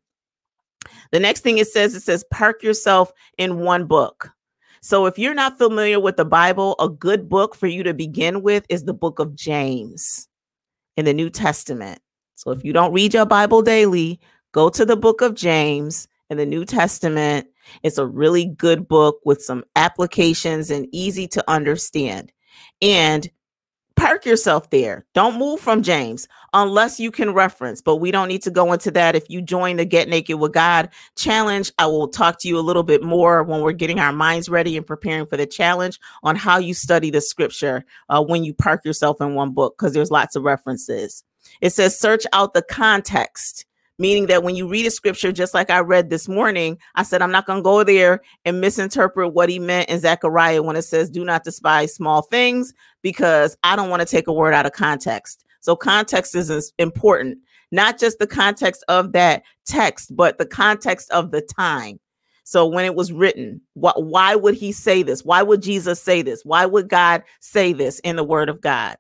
The 1.11 1.21
next 1.21 1.41
thing 1.41 1.59
it 1.59 1.69
says, 1.69 1.95
it 1.95 2.03
says, 2.03 2.25
park 2.31 2.63
yourself 2.63 3.11
in 3.39 3.59
one 3.59 3.87
book. 3.87 4.31
So 4.85 5.07
if 5.07 5.17
you're 5.17 5.33
not 5.33 5.59
familiar 5.59 6.01
with 6.01 6.17
the 6.17 6.25
Bible, 6.25 6.75
a 6.81 6.89
good 6.89 7.29
book 7.29 7.55
for 7.55 7.69
you 7.69 7.85
to 7.85 7.95
begin 7.95 8.43
with 8.43 8.67
is 8.69 8.83
the 8.83 8.93
book 8.93 9.21
of 9.21 9.37
James 9.37 10.29
in 10.97 11.05
the 11.05 11.15
New 11.15 11.31
Testament. 11.31 12.01
So 12.35 12.51
if 12.51 12.65
you 12.65 12.73
don't 12.73 12.93
read 12.93 13.15
your 13.15 13.25
Bible 13.25 13.63
daily, 13.63 14.19
go 14.51 14.69
to 14.71 14.85
the 14.85 14.97
book 14.97 15.21
of 15.21 15.37
James 15.37 16.09
in 16.31 16.37
the 16.37 16.47
New 16.47 16.65
Testament. 16.65 17.47
It's 17.85 17.97
a 17.99 18.07
really 18.07 18.47
good 18.47 18.89
book 18.89 19.21
with 19.25 19.41
some 19.41 19.63
applications 19.77 20.69
and 20.69 20.89
easy 20.91 21.29
to 21.29 21.45
understand. 21.49 22.33
And 22.81 23.31
park 23.97 24.27
yourself 24.27 24.71
there. 24.71 25.05
Don't 25.15 25.39
move 25.39 25.61
from 25.61 25.83
James 25.83 26.29
unless 26.53 27.01
you 27.01 27.11
can 27.11 27.33
reference, 27.33 27.81
but 27.81 27.97
we 27.97 28.11
don't 28.11 28.29
need 28.29 28.43
to 28.43 28.51
go 28.51 28.73
into 28.73 28.91
that. 28.93 29.15
If 29.15 29.29
you 29.29 29.43
join 29.43 29.77
the 29.77 29.85
Get 29.85 30.09
Naked 30.09 30.39
with 30.39 30.53
God 30.53 30.89
challenge, 31.17 31.73
I 31.79 31.87
will 31.87 32.09
talk 32.09 32.39
to 32.41 32.49
you 32.49 32.59
a 32.59 32.61
little 32.61 32.83
bit 32.83 33.03
more 33.03 33.43
when 33.43 33.61
we're 33.61 33.73
getting 33.73 33.99
our 33.99 34.13
minds 34.13 34.49
ready 34.49 34.77
and 34.77 34.87
preparing 34.87 35.27
for 35.27 35.37
the 35.37 35.47
challenge 35.47 35.99
on 36.23 36.37
how 36.37 36.59
you 36.59 36.75
study 36.75 37.11
the 37.11 37.21
scripture 37.21 37.85
uh, 38.09 38.23
when 38.23 38.45
you 38.45 38.55
park 38.55 38.85
yourself 38.85 39.21
in 39.21 39.35
one 39.35 39.53
book, 39.53 39.77
because 39.77 39.93
there's 39.93 40.11
lots 40.11 40.37
of 40.37 40.43
references. 40.43 41.25
It 41.61 41.71
says, 41.71 41.99
search 41.99 42.25
out 42.33 42.55
the 42.55 42.63
context 42.63 43.67
meaning 44.03 44.27
that 44.27 44.43
when 44.43 44.57
you 44.57 44.67
read 44.67 44.85
a 44.85 44.91
scripture, 44.91 45.31
just 45.31 45.55
like 45.55 45.71
I 45.71 45.79
read 45.79 46.11
this 46.11 46.29
morning, 46.29 46.77
I 46.97 47.05
said, 47.05 47.23
I'm 47.23 47.31
not 47.31 47.47
going 47.47 47.61
to 47.61 47.63
go 47.63 47.85
there 47.85 48.21
and 48.45 48.61
misinterpret 48.61 49.33
what 49.33 49.49
he 49.49 49.61
meant 49.61 49.89
in 49.89 50.01
Zechariah 50.01 50.61
when 50.61 50.75
it 50.75 50.83
says, 50.83 51.09
do 51.09 51.25
not 51.25 51.45
despise 51.45 51.95
small 51.95 52.23
things, 52.23 52.75
because 53.01 53.57
I 53.63 53.77
don't 53.77 53.91
want 53.91 54.01
to 54.01 54.07
take 54.07 54.27
a 54.27 54.33
word 54.33 54.55
out 54.55 54.67
of 54.67 54.73
context. 54.73 55.45
So, 55.61 55.77
context 55.77 56.35
is 56.35 56.73
important, 56.79 57.39
not 57.71 57.97
just 57.97 58.19
the 58.19 58.27
context 58.27 58.85
of 58.89 59.13
that 59.13 59.45
text, 59.67 60.17
but 60.17 60.37
the 60.39 60.47
context 60.47 61.09
of 61.13 61.31
the 61.31 61.41
time. 61.41 62.01
So, 62.43 62.67
when 62.67 62.85
it 62.85 62.97
was 62.97 63.13
written, 63.13 63.61
why 63.75 64.35
would 64.35 64.55
he 64.55 64.73
say 64.73 65.05
this? 65.05 65.25
Why 65.25 65.45
would 65.45 65.63
Jesus 65.63 66.03
say 66.03 66.23
this? 66.23 66.45
Why 66.45 66.67
would 66.67 66.89
God 66.89 67.23
say 67.39 67.73
this 67.73 68.01
in 68.01 68.17
the 68.17 68.25
word 68.25 68.49
of 68.49 68.61
God? 68.61 68.97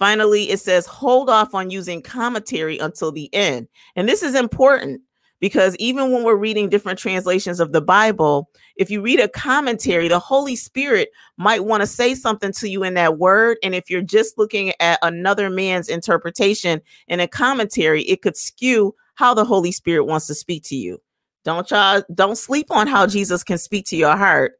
Finally, 0.00 0.50
it 0.50 0.58
says 0.58 0.86
hold 0.86 1.28
off 1.28 1.54
on 1.54 1.70
using 1.70 2.00
commentary 2.00 2.78
until 2.78 3.12
the 3.12 3.32
end. 3.34 3.68
And 3.96 4.08
this 4.08 4.22
is 4.22 4.34
important 4.34 5.02
because 5.40 5.76
even 5.76 6.10
when 6.10 6.24
we're 6.24 6.36
reading 6.36 6.70
different 6.70 6.98
translations 6.98 7.60
of 7.60 7.72
the 7.72 7.82
Bible, 7.82 8.48
if 8.76 8.90
you 8.90 9.02
read 9.02 9.20
a 9.20 9.28
commentary, 9.28 10.08
the 10.08 10.18
Holy 10.18 10.56
Spirit 10.56 11.10
might 11.36 11.66
want 11.66 11.82
to 11.82 11.86
say 11.86 12.14
something 12.14 12.50
to 12.52 12.68
you 12.68 12.82
in 12.82 12.94
that 12.94 13.18
word. 13.18 13.58
And 13.62 13.74
if 13.74 13.90
you're 13.90 14.00
just 14.00 14.38
looking 14.38 14.72
at 14.80 14.98
another 15.02 15.50
man's 15.50 15.90
interpretation 15.90 16.80
in 17.06 17.20
a 17.20 17.28
commentary, 17.28 18.02
it 18.04 18.22
could 18.22 18.38
skew 18.38 18.94
how 19.16 19.34
the 19.34 19.44
Holy 19.44 19.70
Spirit 19.70 20.06
wants 20.06 20.26
to 20.28 20.34
speak 20.34 20.64
to 20.64 20.76
you. 20.76 20.98
Don't 21.44 21.70
y'all 21.70 22.02
don't 22.14 22.38
sleep 22.38 22.70
on 22.70 22.86
how 22.86 23.06
Jesus 23.06 23.44
can 23.44 23.58
speak 23.58 23.84
to 23.86 23.96
your 23.96 24.16
heart 24.16 24.52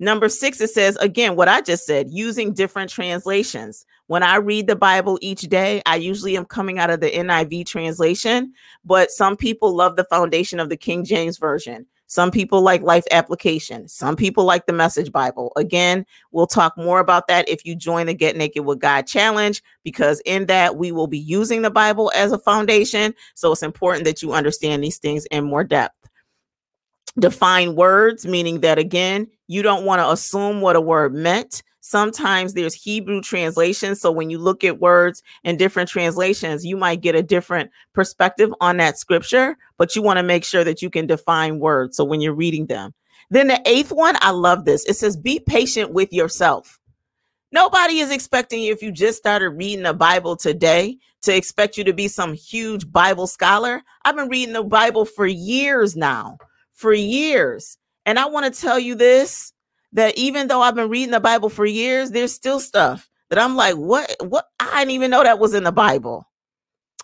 Number 0.00 0.30
six, 0.30 0.62
it 0.62 0.70
says, 0.70 0.96
again, 0.96 1.36
what 1.36 1.46
I 1.46 1.60
just 1.60 1.84
said, 1.84 2.06
using 2.10 2.54
different 2.54 2.90
translations. 2.90 3.84
When 4.10 4.24
I 4.24 4.38
read 4.38 4.66
the 4.66 4.74
Bible 4.74 5.20
each 5.22 5.42
day, 5.42 5.82
I 5.86 5.94
usually 5.94 6.36
am 6.36 6.44
coming 6.44 6.80
out 6.80 6.90
of 6.90 6.98
the 6.98 7.12
NIV 7.12 7.64
translation, 7.64 8.52
but 8.84 9.12
some 9.12 9.36
people 9.36 9.72
love 9.72 9.94
the 9.94 10.02
foundation 10.02 10.58
of 10.58 10.68
the 10.68 10.76
King 10.76 11.04
James 11.04 11.38
Version. 11.38 11.86
Some 12.08 12.32
people 12.32 12.60
like 12.60 12.82
life 12.82 13.04
application. 13.12 13.86
Some 13.86 14.16
people 14.16 14.42
like 14.42 14.66
the 14.66 14.72
message 14.72 15.12
Bible. 15.12 15.52
Again, 15.54 16.04
we'll 16.32 16.48
talk 16.48 16.76
more 16.76 16.98
about 16.98 17.28
that 17.28 17.48
if 17.48 17.64
you 17.64 17.76
join 17.76 18.06
the 18.06 18.14
Get 18.14 18.36
Naked 18.36 18.64
with 18.64 18.80
God 18.80 19.06
challenge, 19.06 19.62
because 19.84 20.20
in 20.24 20.46
that 20.46 20.74
we 20.74 20.90
will 20.90 21.06
be 21.06 21.16
using 21.16 21.62
the 21.62 21.70
Bible 21.70 22.10
as 22.16 22.32
a 22.32 22.38
foundation. 22.38 23.14
So 23.36 23.52
it's 23.52 23.62
important 23.62 24.06
that 24.06 24.22
you 24.22 24.32
understand 24.32 24.82
these 24.82 24.98
things 24.98 25.24
in 25.26 25.44
more 25.44 25.62
depth 25.62 25.94
define 27.18 27.74
words, 27.76 28.26
meaning 28.26 28.60
that 28.60 28.78
again, 28.78 29.28
you 29.46 29.62
don't 29.62 29.84
want 29.84 30.00
to 30.00 30.10
assume 30.10 30.60
what 30.60 30.76
a 30.76 30.80
word 30.80 31.14
meant. 31.14 31.62
Sometimes 31.90 32.54
there's 32.54 32.72
Hebrew 32.72 33.20
translations. 33.20 34.00
So 34.00 34.12
when 34.12 34.30
you 34.30 34.38
look 34.38 34.62
at 34.62 34.78
words 34.78 35.24
in 35.42 35.56
different 35.56 35.88
translations, 35.88 36.64
you 36.64 36.76
might 36.76 37.00
get 37.00 37.16
a 37.16 37.22
different 37.22 37.68
perspective 37.94 38.54
on 38.60 38.76
that 38.76 38.96
scripture, 38.96 39.56
but 39.76 39.96
you 39.96 40.00
want 40.00 40.18
to 40.18 40.22
make 40.22 40.44
sure 40.44 40.62
that 40.62 40.82
you 40.82 40.88
can 40.88 41.08
define 41.08 41.58
words. 41.58 41.96
So 41.96 42.04
when 42.04 42.20
you're 42.20 42.32
reading 42.32 42.66
them, 42.66 42.94
then 43.30 43.48
the 43.48 43.60
eighth 43.66 43.90
one, 43.90 44.14
I 44.20 44.30
love 44.30 44.64
this. 44.64 44.84
It 44.86 44.94
says, 44.94 45.16
be 45.16 45.40
patient 45.40 45.92
with 45.92 46.12
yourself. 46.12 46.78
Nobody 47.50 47.98
is 47.98 48.12
expecting 48.12 48.62
you 48.62 48.72
if 48.72 48.82
you 48.82 48.92
just 48.92 49.18
started 49.18 49.48
reading 49.50 49.82
the 49.82 49.92
Bible 49.92 50.36
today 50.36 50.96
to 51.22 51.36
expect 51.36 51.76
you 51.76 51.82
to 51.82 51.92
be 51.92 52.06
some 52.06 52.34
huge 52.34 52.88
Bible 52.92 53.26
scholar. 53.26 53.82
I've 54.04 54.14
been 54.14 54.28
reading 54.28 54.54
the 54.54 54.62
Bible 54.62 55.04
for 55.04 55.26
years 55.26 55.96
now 55.96 56.38
for 56.72 56.92
years. 56.92 57.76
And 58.06 58.16
I 58.16 58.26
want 58.26 58.52
to 58.52 58.60
tell 58.60 58.78
you 58.78 58.94
this 58.94 59.52
that 59.92 60.16
even 60.16 60.48
though 60.48 60.62
I've 60.62 60.74
been 60.74 60.90
reading 60.90 61.10
the 61.10 61.20
Bible 61.20 61.48
for 61.48 61.66
years, 61.66 62.10
there's 62.10 62.32
still 62.32 62.60
stuff 62.60 63.08
that 63.28 63.38
I'm 63.38 63.56
like, 63.56 63.74
what? 63.74 64.14
What? 64.20 64.46
I 64.58 64.80
didn't 64.80 64.92
even 64.92 65.10
know 65.10 65.22
that 65.22 65.38
was 65.38 65.54
in 65.54 65.64
the 65.64 65.72
Bible. 65.72 66.26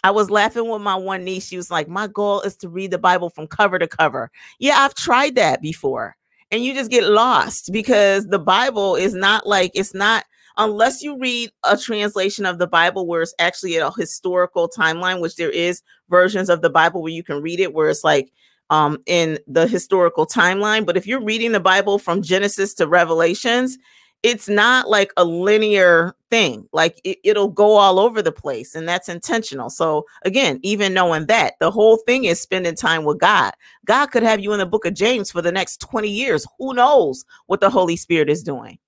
I 0.05 0.11
was 0.11 0.31
laughing 0.31 0.69
with 0.69 0.83
my 0.83 0.95
one 0.95 1.25
niece. 1.25 1.49
She 1.49 1.57
was 1.57 1.71
like, 1.71 1.89
My 1.89 2.07
goal 2.07 2.41
is 2.43 2.57
to 2.59 2.69
read 2.69 2.93
the 2.93 2.99
Bible 2.99 3.29
from 3.29 3.49
cover 3.49 3.79
to 3.79 3.89
cover. 3.89 4.31
Yeah, 4.59 4.77
I've 4.79 4.95
tried 4.95 5.35
that 5.35 5.61
before. 5.61 6.17
And 6.53 6.65
you 6.65 6.75
just 6.75 6.93
get 6.93 7.05
lost 7.05 7.73
because 7.73 8.27
the 8.27 8.39
Bible 8.39 8.95
is 8.95 9.15
not 9.15 9.49
like, 9.49 9.73
it's 9.75 9.95
not, 9.95 10.25
unless 10.57 11.03
you 11.03 11.19
read 11.19 11.51
a 11.65 11.77
translation 11.77 12.47
of 12.47 12.59
the 12.59 12.69
Bible 12.69 13.05
where 13.05 13.21
it's 13.21 13.35
actually 13.41 13.79
a 13.79 13.91
historical 13.91 14.69
timeline, 14.69 15.21
which 15.21 15.35
there 15.35 15.51
is 15.51 15.83
versions 16.09 16.49
of 16.49 16.63
the 16.63 16.71
Bible 16.71 17.03
where 17.03 17.13
you 17.13 17.25
can 17.25 17.43
read 17.43 17.59
it, 17.59 17.75
where 17.75 17.89
it's 17.89 18.05
like, 18.05 18.33
um, 18.71 18.99
in 19.07 19.39
the 19.47 19.67
historical 19.67 20.27
timeline. 20.27 20.87
But 20.87 20.97
if 20.97 21.07
you're 21.07 21.23
reading 21.23 21.53
the 21.53 21.61
Bible 21.61 21.99
from 21.99 22.23
Genesis 22.23 22.75
to 22.75 22.87
Revelations, 22.87 23.79
it's 24.23 24.49
not 24.49 24.89
like 24.89 25.13
a 25.17 25.25
linear 25.25 26.17
thing. 26.31 26.69
Like 26.73 27.01
it, 27.05 27.19
it'll 27.23 27.49
go 27.49 27.77
all 27.77 27.99
over 27.99 28.23
the 28.23 28.33
place, 28.33 28.75
and 28.75 28.89
that's 28.89 29.09
intentional. 29.09 29.71
So, 29.71 30.05
again, 30.25 30.59
even 30.63 30.95
knowing 30.95 31.27
that, 31.27 31.55
the 31.61 31.71
whole 31.71 31.99
thing 31.99 32.25
is 32.25 32.41
spending 32.41 32.75
time 32.75 33.05
with 33.05 33.21
God. 33.21 33.53
God 33.85 34.07
could 34.07 34.23
have 34.23 34.41
you 34.41 34.53
in 34.53 34.59
the 34.59 34.67
book 34.67 34.85
of 34.85 34.95
James 34.95 35.31
for 35.31 35.43
the 35.43 35.53
next 35.53 35.81
20 35.81 36.09
years. 36.09 36.47
Who 36.59 36.75
knows 36.75 37.25
what 37.47 37.61
the 37.61 37.71
Holy 37.71 37.97
Spirit 37.97 38.29
is 38.29 38.43
doing? 38.43 38.79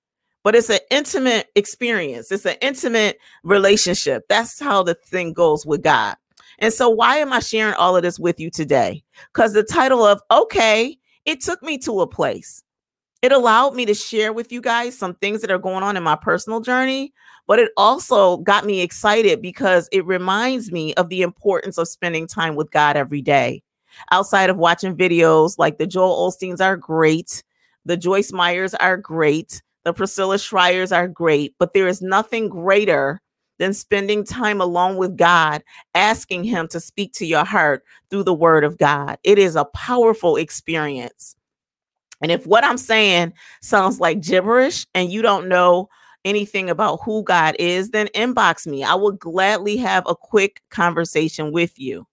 But 0.43 0.55
it's 0.55 0.69
an 0.69 0.79
intimate 0.89 1.47
experience, 1.55 2.31
it's 2.31 2.45
an 2.45 2.57
intimate 2.61 3.17
relationship. 3.43 4.23
That's 4.29 4.59
how 4.59 4.83
the 4.83 4.95
thing 4.95 5.33
goes 5.33 5.65
with 5.65 5.83
God. 5.83 6.15
And 6.59 6.73
so, 6.73 6.89
why 6.89 7.17
am 7.17 7.33
I 7.33 7.39
sharing 7.39 7.73
all 7.75 7.95
of 7.95 8.03
this 8.03 8.19
with 8.19 8.39
you 8.39 8.49
today? 8.51 9.03
Because 9.33 9.53
the 9.53 9.63
title 9.63 10.05
of 10.05 10.21
Okay, 10.29 10.97
it 11.25 11.41
took 11.41 11.63
me 11.63 11.77
to 11.79 12.01
a 12.01 12.07
place. 12.07 12.63
It 13.21 13.31
allowed 13.31 13.75
me 13.75 13.85
to 13.85 13.93
share 13.93 14.31
with 14.31 14.51
you 14.51 14.61
guys 14.61 14.97
some 14.97 15.15
things 15.15 15.41
that 15.41 15.51
are 15.51 15.59
going 15.59 15.83
on 15.83 15.97
in 15.97 16.03
my 16.03 16.15
personal 16.15 16.61
journey, 16.61 17.13
but 17.47 17.59
it 17.59 17.71
also 17.75 18.37
got 18.37 18.65
me 18.65 18.79
excited 18.79 19.41
because 19.41 19.89
it 19.91 20.05
reminds 20.05 20.71
me 20.71 20.93
of 20.93 21.09
the 21.09 21.21
importance 21.21 21.77
of 21.77 21.89
spending 21.89 22.27
time 22.27 22.55
with 22.55 22.71
God 22.71 22.95
every 22.95 23.21
day. 23.21 23.61
Outside 24.11 24.49
of 24.49 24.57
watching 24.57 24.95
videos 24.95 25.55
like 25.57 25.77
the 25.77 25.87
Joel 25.87 26.29
Osteens 26.29 26.61
are 26.61 26.77
great, 26.77 27.43
the 27.83 27.97
Joyce 27.97 28.31
Meyers 28.31 28.73
are 28.75 28.95
great, 28.95 29.61
the 29.83 29.93
Priscilla 29.93 30.37
Shirers 30.37 30.95
are 30.95 31.07
great, 31.07 31.55
but 31.59 31.73
there 31.73 31.87
is 31.87 32.01
nothing 32.01 32.47
greater 32.47 33.21
than 33.59 33.73
spending 33.73 34.23
time 34.23 34.59
alone 34.59 34.97
with 34.97 35.15
God, 35.15 35.63
asking 35.93 36.45
Him 36.45 36.67
to 36.69 36.79
speak 36.79 37.13
to 37.13 37.25
your 37.25 37.45
heart 37.45 37.83
through 38.09 38.23
the 38.23 38.33
Word 38.33 38.63
of 38.63 38.77
God. 38.77 39.17
It 39.23 39.37
is 39.37 39.55
a 39.55 39.65
powerful 39.65 40.35
experience. 40.37 41.35
And 42.21 42.31
if 42.31 42.47
what 42.47 42.63
I'm 42.63 42.77
saying 42.77 43.33
sounds 43.61 43.99
like 43.99 44.21
gibberish 44.21 44.87
and 44.93 45.11
you 45.11 45.21
don't 45.21 45.47
know 45.47 45.89
anything 46.25 46.69
about 46.69 46.99
who 47.03 47.23
God 47.23 47.55
is, 47.59 47.91
then 47.91 48.07
inbox 48.07 48.67
me. 48.67 48.83
I 48.83 48.95
will 48.95 49.13
gladly 49.13 49.77
have 49.77 50.03
a 50.07 50.15
quick 50.15 50.61
conversation 50.69 51.51
with 51.51 51.79
you. 51.79 52.05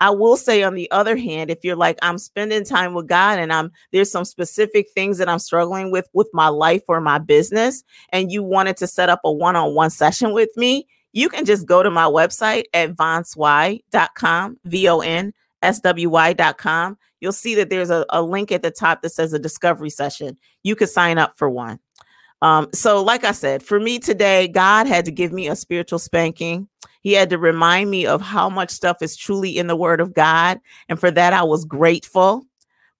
I 0.00 0.10
will 0.10 0.36
say 0.36 0.62
on 0.62 0.74
the 0.74 0.90
other 0.90 1.16
hand, 1.16 1.50
if 1.50 1.64
you're 1.64 1.76
like, 1.76 1.98
I'm 2.02 2.18
spending 2.18 2.64
time 2.64 2.94
with 2.94 3.06
God 3.06 3.38
and 3.38 3.52
I'm 3.52 3.70
there's 3.92 4.10
some 4.10 4.24
specific 4.24 4.88
things 4.94 5.18
that 5.18 5.28
I'm 5.28 5.38
struggling 5.38 5.90
with 5.90 6.08
with 6.12 6.28
my 6.32 6.48
life 6.48 6.82
or 6.88 7.00
my 7.00 7.18
business, 7.18 7.82
and 8.10 8.30
you 8.30 8.42
wanted 8.42 8.76
to 8.78 8.86
set 8.86 9.08
up 9.08 9.20
a 9.24 9.32
one-on-one 9.32 9.90
session 9.90 10.32
with 10.32 10.50
me, 10.56 10.86
you 11.12 11.30
can 11.30 11.44
just 11.44 11.66
go 11.66 11.82
to 11.82 11.90
my 11.90 12.04
website 12.04 12.64
at 12.74 12.94
vonswy.com, 12.94 14.58
V-O-N-S-W-Y.com. 14.64 16.98
You'll 17.20 17.32
see 17.32 17.54
that 17.54 17.70
there's 17.70 17.88
a, 17.88 18.04
a 18.10 18.22
link 18.22 18.52
at 18.52 18.62
the 18.62 18.70
top 18.70 19.00
that 19.00 19.08
says 19.10 19.32
a 19.32 19.38
discovery 19.38 19.88
session. 19.88 20.36
You 20.62 20.76
could 20.76 20.90
sign 20.90 21.16
up 21.16 21.38
for 21.38 21.48
one. 21.48 21.78
Um, 22.42 22.68
so, 22.72 23.02
like 23.02 23.24
I 23.24 23.32
said, 23.32 23.62
for 23.62 23.80
me 23.80 23.98
today, 23.98 24.48
God 24.48 24.86
had 24.86 25.04
to 25.06 25.10
give 25.10 25.32
me 25.32 25.48
a 25.48 25.56
spiritual 25.56 25.98
spanking. 25.98 26.68
He 27.00 27.12
had 27.12 27.30
to 27.30 27.38
remind 27.38 27.90
me 27.90 28.06
of 28.06 28.20
how 28.20 28.48
much 28.48 28.70
stuff 28.70 29.00
is 29.00 29.16
truly 29.16 29.56
in 29.56 29.68
the 29.68 29.76
Word 29.76 30.00
of 30.00 30.12
God. 30.12 30.60
And 30.88 30.98
for 30.98 31.10
that, 31.10 31.32
I 31.32 31.44
was 31.44 31.64
grateful. 31.64 32.44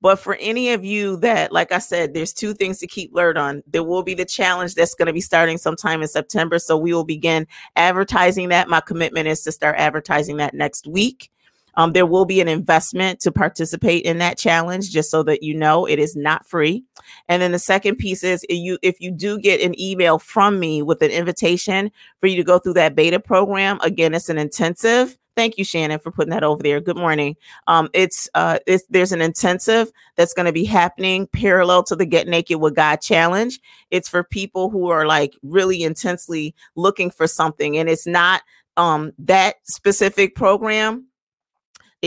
But 0.00 0.20
for 0.20 0.36
any 0.36 0.72
of 0.72 0.84
you 0.84 1.16
that, 1.18 1.52
like 1.52 1.72
I 1.72 1.78
said, 1.78 2.14
there's 2.14 2.32
two 2.32 2.54
things 2.54 2.78
to 2.78 2.86
keep 2.86 3.12
alert 3.12 3.36
on. 3.36 3.62
There 3.66 3.82
will 3.82 4.02
be 4.02 4.14
the 4.14 4.24
challenge 4.24 4.74
that's 4.74 4.94
going 4.94 5.06
to 5.06 5.12
be 5.12 5.20
starting 5.20 5.58
sometime 5.58 6.02
in 6.02 6.08
September. 6.08 6.58
So 6.58 6.76
we 6.76 6.92
will 6.92 7.04
begin 7.04 7.46
advertising 7.76 8.50
that. 8.50 8.68
My 8.68 8.80
commitment 8.80 9.26
is 9.26 9.42
to 9.42 9.52
start 9.52 9.76
advertising 9.78 10.36
that 10.36 10.54
next 10.54 10.86
week. 10.86 11.30
Um, 11.76 11.92
there 11.92 12.06
will 12.06 12.24
be 12.24 12.40
an 12.40 12.48
investment 12.48 13.20
to 13.20 13.32
participate 13.32 14.04
in 14.04 14.18
that 14.18 14.38
challenge, 14.38 14.90
just 14.90 15.10
so 15.10 15.22
that 15.24 15.42
you 15.42 15.54
know 15.54 15.86
it 15.86 15.98
is 15.98 16.16
not 16.16 16.46
free. 16.46 16.84
And 17.28 17.42
then 17.42 17.52
the 17.52 17.58
second 17.58 17.96
piece 17.96 18.24
is 18.24 18.44
you 18.48 18.78
if 18.82 19.00
you 19.00 19.10
do 19.10 19.38
get 19.38 19.60
an 19.60 19.78
email 19.80 20.18
from 20.18 20.58
me 20.58 20.82
with 20.82 21.02
an 21.02 21.10
invitation 21.10 21.90
for 22.20 22.26
you 22.26 22.36
to 22.36 22.44
go 22.44 22.58
through 22.58 22.74
that 22.74 22.94
beta 22.94 23.20
program. 23.20 23.78
Again, 23.82 24.14
it's 24.14 24.28
an 24.28 24.38
intensive. 24.38 25.16
Thank 25.36 25.58
you, 25.58 25.64
Shannon, 25.64 25.98
for 25.98 26.10
putting 26.10 26.30
that 26.30 26.44
over 26.44 26.62
there. 26.62 26.80
Good 26.80 26.96
morning. 26.96 27.36
Um, 27.66 27.90
it's 27.92 28.26
uh, 28.34 28.58
it's 28.66 28.84
there's 28.88 29.12
an 29.12 29.20
intensive 29.20 29.92
that's 30.16 30.32
going 30.32 30.46
to 30.46 30.52
be 30.52 30.64
happening 30.64 31.26
parallel 31.26 31.82
to 31.84 31.96
the 31.96 32.06
Get 32.06 32.26
Naked 32.26 32.58
with 32.58 32.74
God 32.74 33.02
challenge. 33.02 33.60
It's 33.90 34.08
for 34.08 34.24
people 34.24 34.70
who 34.70 34.88
are 34.88 35.06
like 35.06 35.36
really 35.42 35.82
intensely 35.82 36.54
looking 36.74 37.10
for 37.10 37.26
something, 37.26 37.76
and 37.76 37.88
it's 37.90 38.06
not 38.06 38.42
um 38.78 39.12
that 39.18 39.56
specific 39.64 40.34
program 40.34 41.06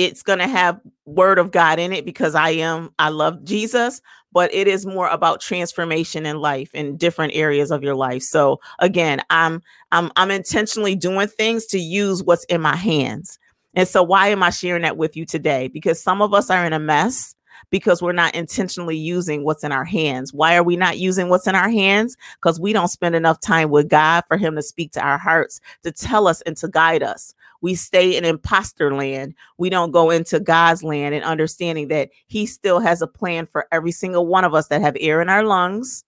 it's 0.06 0.24
going 0.24 0.40
to 0.40 0.48
have 0.48 0.80
word 1.06 1.40
of 1.40 1.52
God 1.52 1.78
in 1.78 1.92
it 1.92 2.06
because 2.06 2.34
I 2.34 2.52
am 2.52 2.90
I 3.00 3.10
love 3.10 3.44
Jesus, 3.44 4.02
but 4.32 4.54
it 4.54 4.68
is 4.68 4.86
more 4.86 5.10
about 5.10 5.42
transformation 5.42 6.26
in 6.26 6.38
life 6.38 6.74
in 6.74 6.96
different 6.96 7.36
areas 7.36 7.70
of 7.70 7.84
your 7.84 7.96
life. 7.96 8.24
So 8.24 8.62
again, 8.80 9.22
I'm 9.30 9.62
I'm 9.92 10.10
I'm 10.16 10.32
intentionally 10.32 10.96
doing 10.96 11.28
things 11.28 11.66
to 11.68 11.80
use 11.80 12.24
what's 12.24 12.46
in 12.46 12.62
my 12.62 12.76
hands. 12.76 13.38
And 13.76 13.88
so 13.88 14.02
why 14.02 14.30
am 14.30 14.42
I 14.42 14.52
sharing 14.52 14.84
that 14.84 14.98
with 14.98 15.18
you 15.18 15.26
today? 15.26 15.68
Because 15.68 16.02
some 16.02 16.22
of 16.22 16.34
us 16.34 16.50
are 16.50 16.66
in 16.66 16.74
a 16.74 16.80
mess 16.80 17.36
because 17.72 18.02
we're 18.02 18.14
not 18.14 18.34
intentionally 18.36 18.98
using 18.98 19.44
what's 19.44 19.64
in 19.64 19.72
our 19.72 19.86
hands. 19.86 20.34
Why 20.34 20.56
are 20.56 20.64
we 20.64 20.76
not 20.76 20.98
using 20.98 21.30
what's 21.30 21.48
in 21.48 21.56
our 21.56 21.70
hands? 21.70 22.16
Because 22.42 22.60
we 22.60 22.74
don't 22.74 22.88
spend 22.88 23.16
enough 23.16 23.42
time 23.42 23.70
with 23.70 23.90
God 23.90 24.24
for 24.28 24.38
Him 24.38 24.56
to 24.56 24.62
speak 24.62 24.92
to 24.94 25.02
our 25.02 25.18
hearts, 25.18 25.60
to 25.84 25.92
tell 25.92 26.28
us 26.28 26.42
and 26.42 26.56
to 26.58 26.68
guide 26.68 27.04
us. 27.04 27.34
We 27.62 27.76
stay 27.76 28.16
in 28.16 28.26
imposter 28.26 28.94
land. 28.94 29.34
We 29.58 29.70
don't 29.70 29.92
go 29.92 30.10
into 30.10 30.40
God's 30.40 30.84
land 30.84 31.16
and 31.16 31.24
understanding 31.24 31.88
that 31.90 32.10
He 32.28 32.46
still 32.46 32.80
has 32.80 33.02
a 33.02 33.08
plan 33.08 33.46
for 33.46 33.68
every 33.72 33.92
single 33.92 34.26
one 34.26 34.44
of 34.44 34.54
us 34.54 34.68
that 34.68 34.82
have 34.82 34.98
air 35.00 35.22
in 35.22 35.30
our 35.30 35.44
lungs, 35.44 36.04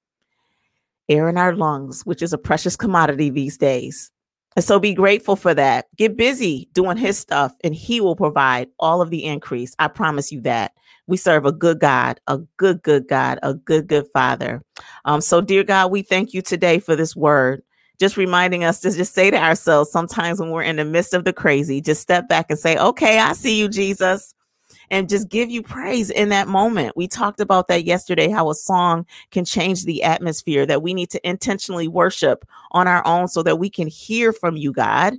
air 1.09 1.27
in 1.29 1.37
our 1.37 1.55
lungs, 1.55 2.05
which 2.05 2.21
is 2.21 2.33
a 2.33 2.37
precious 2.37 2.75
commodity 2.75 3.29
these 3.29 3.57
days. 3.57 4.11
And 4.55 4.65
so 4.65 4.79
be 4.79 4.93
grateful 4.93 5.35
for 5.35 5.53
that. 5.53 5.87
Get 5.95 6.17
busy 6.17 6.67
doing 6.73 6.97
his 6.97 7.17
stuff, 7.17 7.53
and 7.63 7.73
he 7.73 8.01
will 8.01 8.15
provide 8.15 8.67
all 8.79 9.01
of 9.01 9.09
the 9.09 9.23
increase. 9.23 9.75
I 9.79 9.87
promise 9.87 10.31
you 10.31 10.41
that. 10.41 10.73
We 11.07 11.17
serve 11.17 11.45
a 11.45 11.51
good 11.51 11.79
God, 11.79 12.19
a 12.27 12.37
good, 12.57 12.83
good 12.83 13.07
God, 13.07 13.39
a 13.43 13.53
good, 13.53 13.87
good 13.87 14.07
Father. 14.13 14.61
Um, 15.05 15.21
so, 15.21 15.41
dear 15.41 15.63
God, 15.63 15.91
we 15.91 16.03
thank 16.03 16.33
you 16.33 16.41
today 16.41 16.79
for 16.79 16.95
this 16.95 17.15
word. 17.15 17.63
Just 18.01 18.17
reminding 18.17 18.65
us 18.65 18.81
to 18.81 18.91
just 18.91 19.13
say 19.13 19.29
to 19.31 19.37
ourselves 19.37 19.91
sometimes 19.91 20.41
when 20.41 20.49
we're 20.49 20.63
in 20.63 20.77
the 20.77 20.85
midst 20.85 21.13
of 21.13 21.23
the 21.23 21.33
crazy, 21.33 21.81
just 21.81 22.01
step 22.01 22.27
back 22.27 22.47
and 22.49 22.59
say, 22.59 22.75
Okay, 22.79 23.19
I 23.19 23.33
see 23.33 23.59
you, 23.59 23.69
Jesus. 23.69 24.33
and 24.89 25.07
just 25.07 25.29
give 25.29 25.51
you 25.51 25.63
praise 25.63 26.09
in 26.09 26.29
that 26.29 26.47
moment. 26.47 26.97
We 26.97 27.07
talked 27.07 27.41
about 27.41 27.67
that 27.69 27.85
yesterday, 27.85 28.29
how 28.29 28.49
a 28.49 28.55
song 28.55 29.05
can 29.31 29.45
change 29.45 29.85
the 29.85 30.03
atmosphere, 30.03 30.65
that 30.65 30.81
we 30.83 30.95
need 30.95 31.11
to 31.11 31.29
intentionally 31.29 31.87
worship 31.87 32.43
on 32.71 32.87
our 32.87 33.05
own 33.07 33.27
so 33.27 33.43
that 33.43 33.59
we 33.59 33.69
can 33.69 33.87
hear 33.87 34.33
from 34.33 34.57
you, 34.57 34.73
God. 34.73 35.15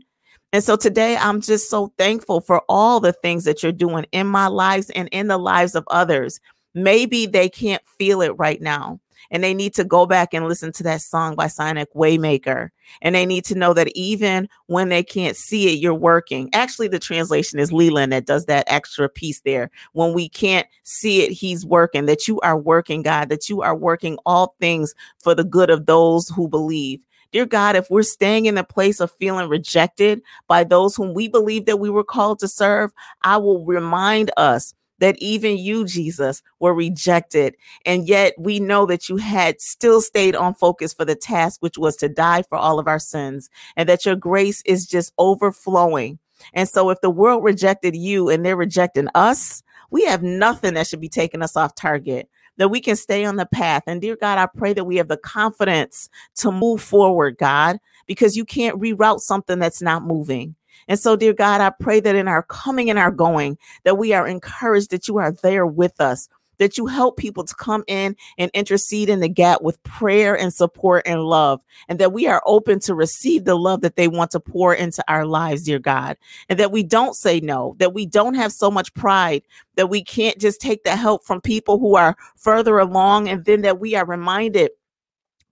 And 0.52 0.64
so 0.64 0.76
today, 0.76 1.16
I'm 1.18 1.40
just 1.40 1.70
so 1.70 1.92
thankful 1.98 2.40
for 2.42 2.64
all 2.68 3.00
the 3.00 3.12
things 3.14 3.44
that 3.44 3.62
you're 3.62 3.72
doing 3.72 4.06
in 4.12 4.26
my 4.26 4.48
lives 4.48 4.90
and 4.90 5.08
in 5.12 5.28
the 5.28 5.38
lives 5.38 5.76
of 5.76 5.84
others. 5.88 6.40
Maybe 6.74 7.26
they 7.26 7.48
can't 7.48 7.82
feel 7.98 8.22
it 8.22 8.38
right 8.38 8.60
now 8.60 9.00
and 9.32 9.42
they 9.42 9.54
need 9.54 9.74
to 9.74 9.82
go 9.82 10.06
back 10.06 10.32
and 10.32 10.46
listen 10.46 10.70
to 10.72 10.82
that 10.84 11.00
song 11.00 11.34
by 11.34 11.46
Sinach 11.46 11.86
Waymaker. 11.96 12.68
And 13.00 13.14
they 13.14 13.24
need 13.24 13.44
to 13.46 13.54
know 13.54 13.72
that 13.72 13.88
even 13.96 14.48
when 14.66 14.90
they 14.90 15.02
can't 15.02 15.36
see 15.36 15.72
it, 15.72 15.80
you're 15.80 15.94
working. 15.94 16.50
Actually, 16.52 16.88
the 16.88 16.98
translation 16.98 17.58
is 17.58 17.72
Leeland 17.72 18.10
that 18.10 18.26
does 18.26 18.44
that 18.44 18.64
extra 18.66 19.08
piece 19.08 19.40
there. 19.40 19.70
When 19.94 20.12
we 20.12 20.28
can't 20.28 20.66
see 20.82 21.22
it, 21.22 21.32
he's 21.32 21.64
working, 21.64 22.04
that 22.06 22.28
you 22.28 22.38
are 22.40 22.58
working, 22.58 23.02
God, 23.02 23.30
that 23.30 23.48
you 23.48 23.62
are 23.62 23.74
working 23.74 24.18
all 24.26 24.54
things 24.60 24.94
for 25.18 25.34
the 25.34 25.44
good 25.44 25.70
of 25.70 25.86
those 25.86 26.28
who 26.28 26.46
believe. 26.46 27.02
Dear 27.32 27.46
God, 27.46 27.76
if 27.76 27.88
we're 27.88 28.02
staying 28.02 28.44
in 28.44 28.56
the 28.56 28.64
place 28.64 29.00
of 29.00 29.10
feeling 29.12 29.48
rejected 29.48 30.20
by 30.48 30.64
those 30.64 30.94
whom 30.94 31.14
we 31.14 31.28
believe 31.28 31.64
that 31.64 31.80
we 31.80 31.88
were 31.88 32.04
called 32.04 32.38
to 32.40 32.48
serve, 32.48 32.92
I 33.22 33.38
will 33.38 33.64
remind 33.64 34.30
us 34.36 34.74
that 35.02 35.18
even 35.18 35.58
you, 35.58 35.84
Jesus, 35.84 36.42
were 36.60 36.72
rejected. 36.72 37.56
And 37.84 38.06
yet 38.06 38.34
we 38.38 38.60
know 38.60 38.86
that 38.86 39.08
you 39.08 39.16
had 39.16 39.60
still 39.60 40.00
stayed 40.00 40.36
on 40.36 40.54
focus 40.54 40.94
for 40.94 41.04
the 41.04 41.16
task, 41.16 41.60
which 41.60 41.76
was 41.76 41.96
to 41.96 42.08
die 42.08 42.42
for 42.42 42.56
all 42.56 42.78
of 42.78 42.86
our 42.86 43.00
sins, 43.00 43.50
and 43.76 43.88
that 43.88 44.06
your 44.06 44.14
grace 44.14 44.62
is 44.64 44.86
just 44.86 45.12
overflowing. 45.18 46.20
And 46.54 46.68
so 46.68 46.88
if 46.90 47.00
the 47.00 47.10
world 47.10 47.42
rejected 47.42 47.96
you 47.96 48.28
and 48.28 48.46
they're 48.46 48.54
rejecting 48.54 49.08
us, 49.16 49.64
we 49.90 50.04
have 50.04 50.22
nothing 50.22 50.74
that 50.74 50.86
should 50.86 51.00
be 51.00 51.08
taking 51.08 51.42
us 51.42 51.56
off 51.56 51.74
target 51.74 52.28
that 52.58 52.68
we 52.68 52.80
can 52.80 52.94
stay 52.94 53.24
on 53.24 53.36
the 53.36 53.46
path. 53.46 53.82
And 53.88 54.00
dear 54.00 54.14
God, 54.14 54.38
I 54.38 54.46
pray 54.46 54.72
that 54.72 54.84
we 54.84 54.98
have 54.98 55.08
the 55.08 55.16
confidence 55.16 56.08
to 56.36 56.52
move 56.52 56.80
forward, 56.80 57.38
God, 57.38 57.78
because 58.06 58.36
you 58.36 58.44
can't 58.44 58.80
reroute 58.80 59.20
something 59.20 59.58
that's 59.58 59.82
not 59.82 60.04
moving. 60.04 60.54
And 60.88 60.98
so, 60.98 61.16
dear 61.16 61.32
God, 61.32 61.60
I 61.60 61.70
pray 61.70 62.00
that 62.00 62.16
in 62.16 62.28
our 62.28 62.42
coming 62.42 62.90
and 62.90 62.98
our 62.98 63.10
going, 63.10 63.58
that 63.84 63.98
we 63.98 64.12
are 64.12 64.26
encouraged 64.26 64.90
that 64.90 65.08
you 65.08 65.18
are 65.18 65.32
there 65.32 65.66
with 65.66 66.00
us, 66.00 66.28
that 66.58 66.78
you 66.78 66.86
help 66.86 67.16
people 67.16 67.44
to 67.44 67.54
come 67.54 67.82
in 67.88 68.14
and 68.38 68.50
intercede 68.54 69.08
in 69.08 69.20
the 69.20 69.28
gap 69.28 69.62
with 69.62 69.82
prayer 69.82 70.36
and 70.36 70.52
support 70.52 71.02
and 71.06 71.22
love, 71.22 71.60
and 71.88 71.98
that 71.98 72.12
we 72.12 72.26
are 72.26 72.42
open 72.46 72.78
to 72.80 72.94
receive 72.94 73.44
the 73.44 73.56
love 73.56 73.80
that 73.80 73.96
they 73.96 74.08
want 74.08 74.30
to 74.30 74.40
pour 74.40 74.74
into 74.74 75.02
our 75.08 75.26
lives, 75.26 75.64
dear 75.64 75.78
God, 75.78 76.16
and 76.48 76.58
that 76.58 76.72
we 76.72 76.82
don't 76.82 77.14
say 77.14 77.40
no, 77.40 77.74
that 77.78 77.94
we 77.94 78.06
don't 78.06 78.34
have 78.34 78.52
so 78.52 78.70
much 78.70 78.94
pride 78.94 79.42
that 79.76 79.88
we 79.88 80.04
can't 80.04 80.38
just 80.38 80.60
take 80.60 80.84
the 80.84 80.94
help 80.94 81.24
from 81.24 81.40
people 81.40 81.78
who 81.78 81.96
are 81.96 82.16
further 82.36 82.78
along, 82.78 83.28
and 83.28 83.44
then 83.44 83.62
that 83.62 83.80
we 83.80 83.94
are 83.94 84.06
reminded 84.06 84.70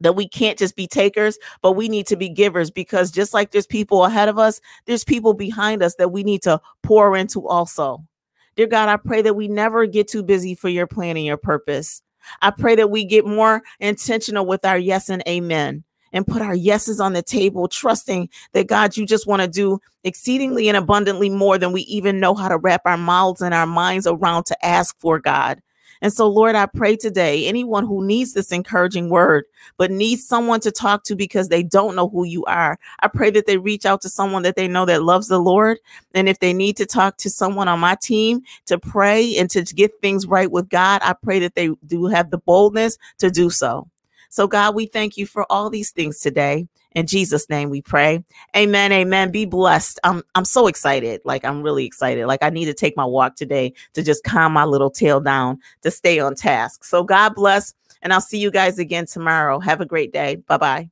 that 0.00 0.16
we 0.16 0.28
can't 0.28 0.58
just 0.58 0.76
be 0.76 0.86
takers, 0.86 1.38
but 1.62 1.72
we 1.72 1.88
need 1.88 2.06
to 2.08 2.16
be 2.16 2.28
givers 2.28 2.70
because 2.70 3.10
just 3.10 3.34
like 3.34 3.50
there's 3.50 3.66
people 3.66 4.04
ahead 4.04 4.28
of 4.28 4.38
us, 4.38 4.60
there's 4.86 5.04
people 5.04 5.34
behind 5.34 5.82
us 5.82 5.94
that 5.96 6.12
we 6.12 6.22
need 6.22 6.42
to 6.42 6.60
pour 6.82 7.16
into 7.16 7.46
also. 7.46 8.04
Dear 8.56 8.66
God, 8.66 8.88
I 8.88 8.96
pray 8.96 9.22
that 9.22 9.36
we 9.36 9.48
never 9.48 9.86
get 9.86 10.08
too 10.08 10.22
busy 10.22 10.54
for 10.54 10.68
your 10.68 10.86
plan 10.86 11.16
and 11.16 11.24
your 11.24 11.36
purpose. 11.36 12.02
I 12.42 12.50
pray 12.50 12.76
that 12.76 12.90
we 12.90 13.04
get 13.04 13.26
more 13.26 13.62
intentional 13.78 14.46
with 14.46 14.64
our 14.64 14.78
yes 14.78 15.08
and 15.08 15.22
amen 15.26 15.84
and 16.12 16.26
put 16.26 16.42
our 16.42 16.54
yeses 16.54 17.00
on 17.00 17.12
the 17.12 17.22
table, 17.22 17.68
trusting 17.68 18.28
that 18.52 18.66
God, 18.66 18.96
you 18.96 19.06
just 19.06 19.26
want 19.26 19.42
to 19.42 19.48
do 19.48 19.78
exceedingly 20.04 20.68
and 20.68 20.76
abundantly 20.76 21.30
more 21.30 21.56
than 21.56 21.72
we 21.72 21.82
even 21.82 22.20
know 22.20 22.34
how 22.34 22.48
to 22.48 22.58
wrap 22.58 22.82
our 22.84 22.96
mouths 22.96 23.40
and 23.40 23.54
our 23.54 23.66
minds 23.66 24.06
around 24.06 24.44
to 24.46 24.66
ask 24.66 24.98
for, 24.98 25.18
God. 25.18 25.62
And 26.02 26.12
so, 26.12 26.28
Lord, 26.28 26.54
I 26.54 26.66
pray 26.66 26.96
today, 26.96 27.46
anyone 27.46 27.86
who 27.86 28.04
needs 28.04 28.32
this 28.32 28.52
encouraging 28.52 29.10
word, 29.10 29.44
but 29.76 29.90
needs 29.90 30.26
someone 30.26 30.60
to 30.60 30.70
talk 30.70 31.04
to 31.04 31.14
because 31.14 31.48
they 31.48 31.62
don't 31.62 31.94
know 31.94 32.08
who 32.08 32.24
you 32.24 32.44
are, 32.46 32.78
I 33.00 33.08
pray 33.08 33.30
that 33.30 33.46
they 33.46 33.58
reach 33.58 33.84
out 33.84 34.00
to 34.02 34.08
someone 34.08 34.42
that 34.42 34.56
they 34.56 34.68
know 34.68 34.84
that 34.86 35.02
loves 35.02 35.28
the 35.28 35.38
Lord. 35.38 35.78
And 36.14 36.28
if 36.28 36.38
they 36.38 36.52
need 36.52 36.76
to 36.78 36.86
talk 36.86 37.18
to 37.18 37.30
someone 37.30 37.68
on 37.68 37.80
my 37.80 37.96
team 37.96 38.42
to 38.66 38.78
pray 38.78 39.36
and 39.36 39.50
to 39.50 39.62
get 39.62 39.92
things 40.00 40.26
right 40.26 40.50
with 40.50 40.68
God, 40.68 41.00
I 41.04 41.12
pray 41.12 41.38
that 41.40 41.54
they 41.54 41.70
do 41.86 42.06
have 42.06 42.30
the 42.30 42.38
boldness 42.38 42.96
to 43.18 43.30
do 43.30 43.50
so. 43.50 43.88
So, 44.30 44.46
God, 44.46 44.74
we 44.74 44.86
thank 44.86 45.16
you 45.16 45.26
for 45.26 45.44
all 45.50 45.70
these 45.70 45.90
things 45.90 46.20
today. 46.20 46.68
In 46.94 47.06
Jesus' 47.06 47.48
name 47.48 47.70
we 47.70 47.82
pray. 47.82 48.24
Amen. 48.56 48.92
Amen. 48.92 49.30
Be 49.30 49.44
blessed. 49.44 50.00
I'm 50.04 50.22
I'm 50.34 50.44
so 50.44 50.66
excited. 50.66 51.20
Like 51.24 51.44
I'm 51.44 51.62
really 51.62 51.84
excited. 51.84 52.26
Like 52.26 52.42
I 52.42 52.50
need 52.50 52.66
to 52.66 52.74
take 52.74 52.96
my 52.96 53.04
walk 53.04 53.36
today 53.36 53.72
to 53.94 54.02
just 54.02 54.24
calm 54.24 54.52
my 54.52 54.64
little 54.64 54.90
tail 54.90 55.20
down 55.20 55.58
to 55.82 55.90
stay 55.90 56.18
on 56.18 56.34
task. 56.34 56.84
So 56.84 57.04
God 57.04 57.34
bless. 57.34 57.74
And 58.02 58.12
I'll 58.12 58.20
see 58.20 58.38
you 58.38 58.50
guys 58.50 58.78
again 58.78 59.06
tomorrow. 59.06 59.60
Have 59.60 59.80
a 59.80 59.86
great 59.86 60.12
day. 60.12 60.36
Bye 60.36 60.56
bye. 60.56 60.90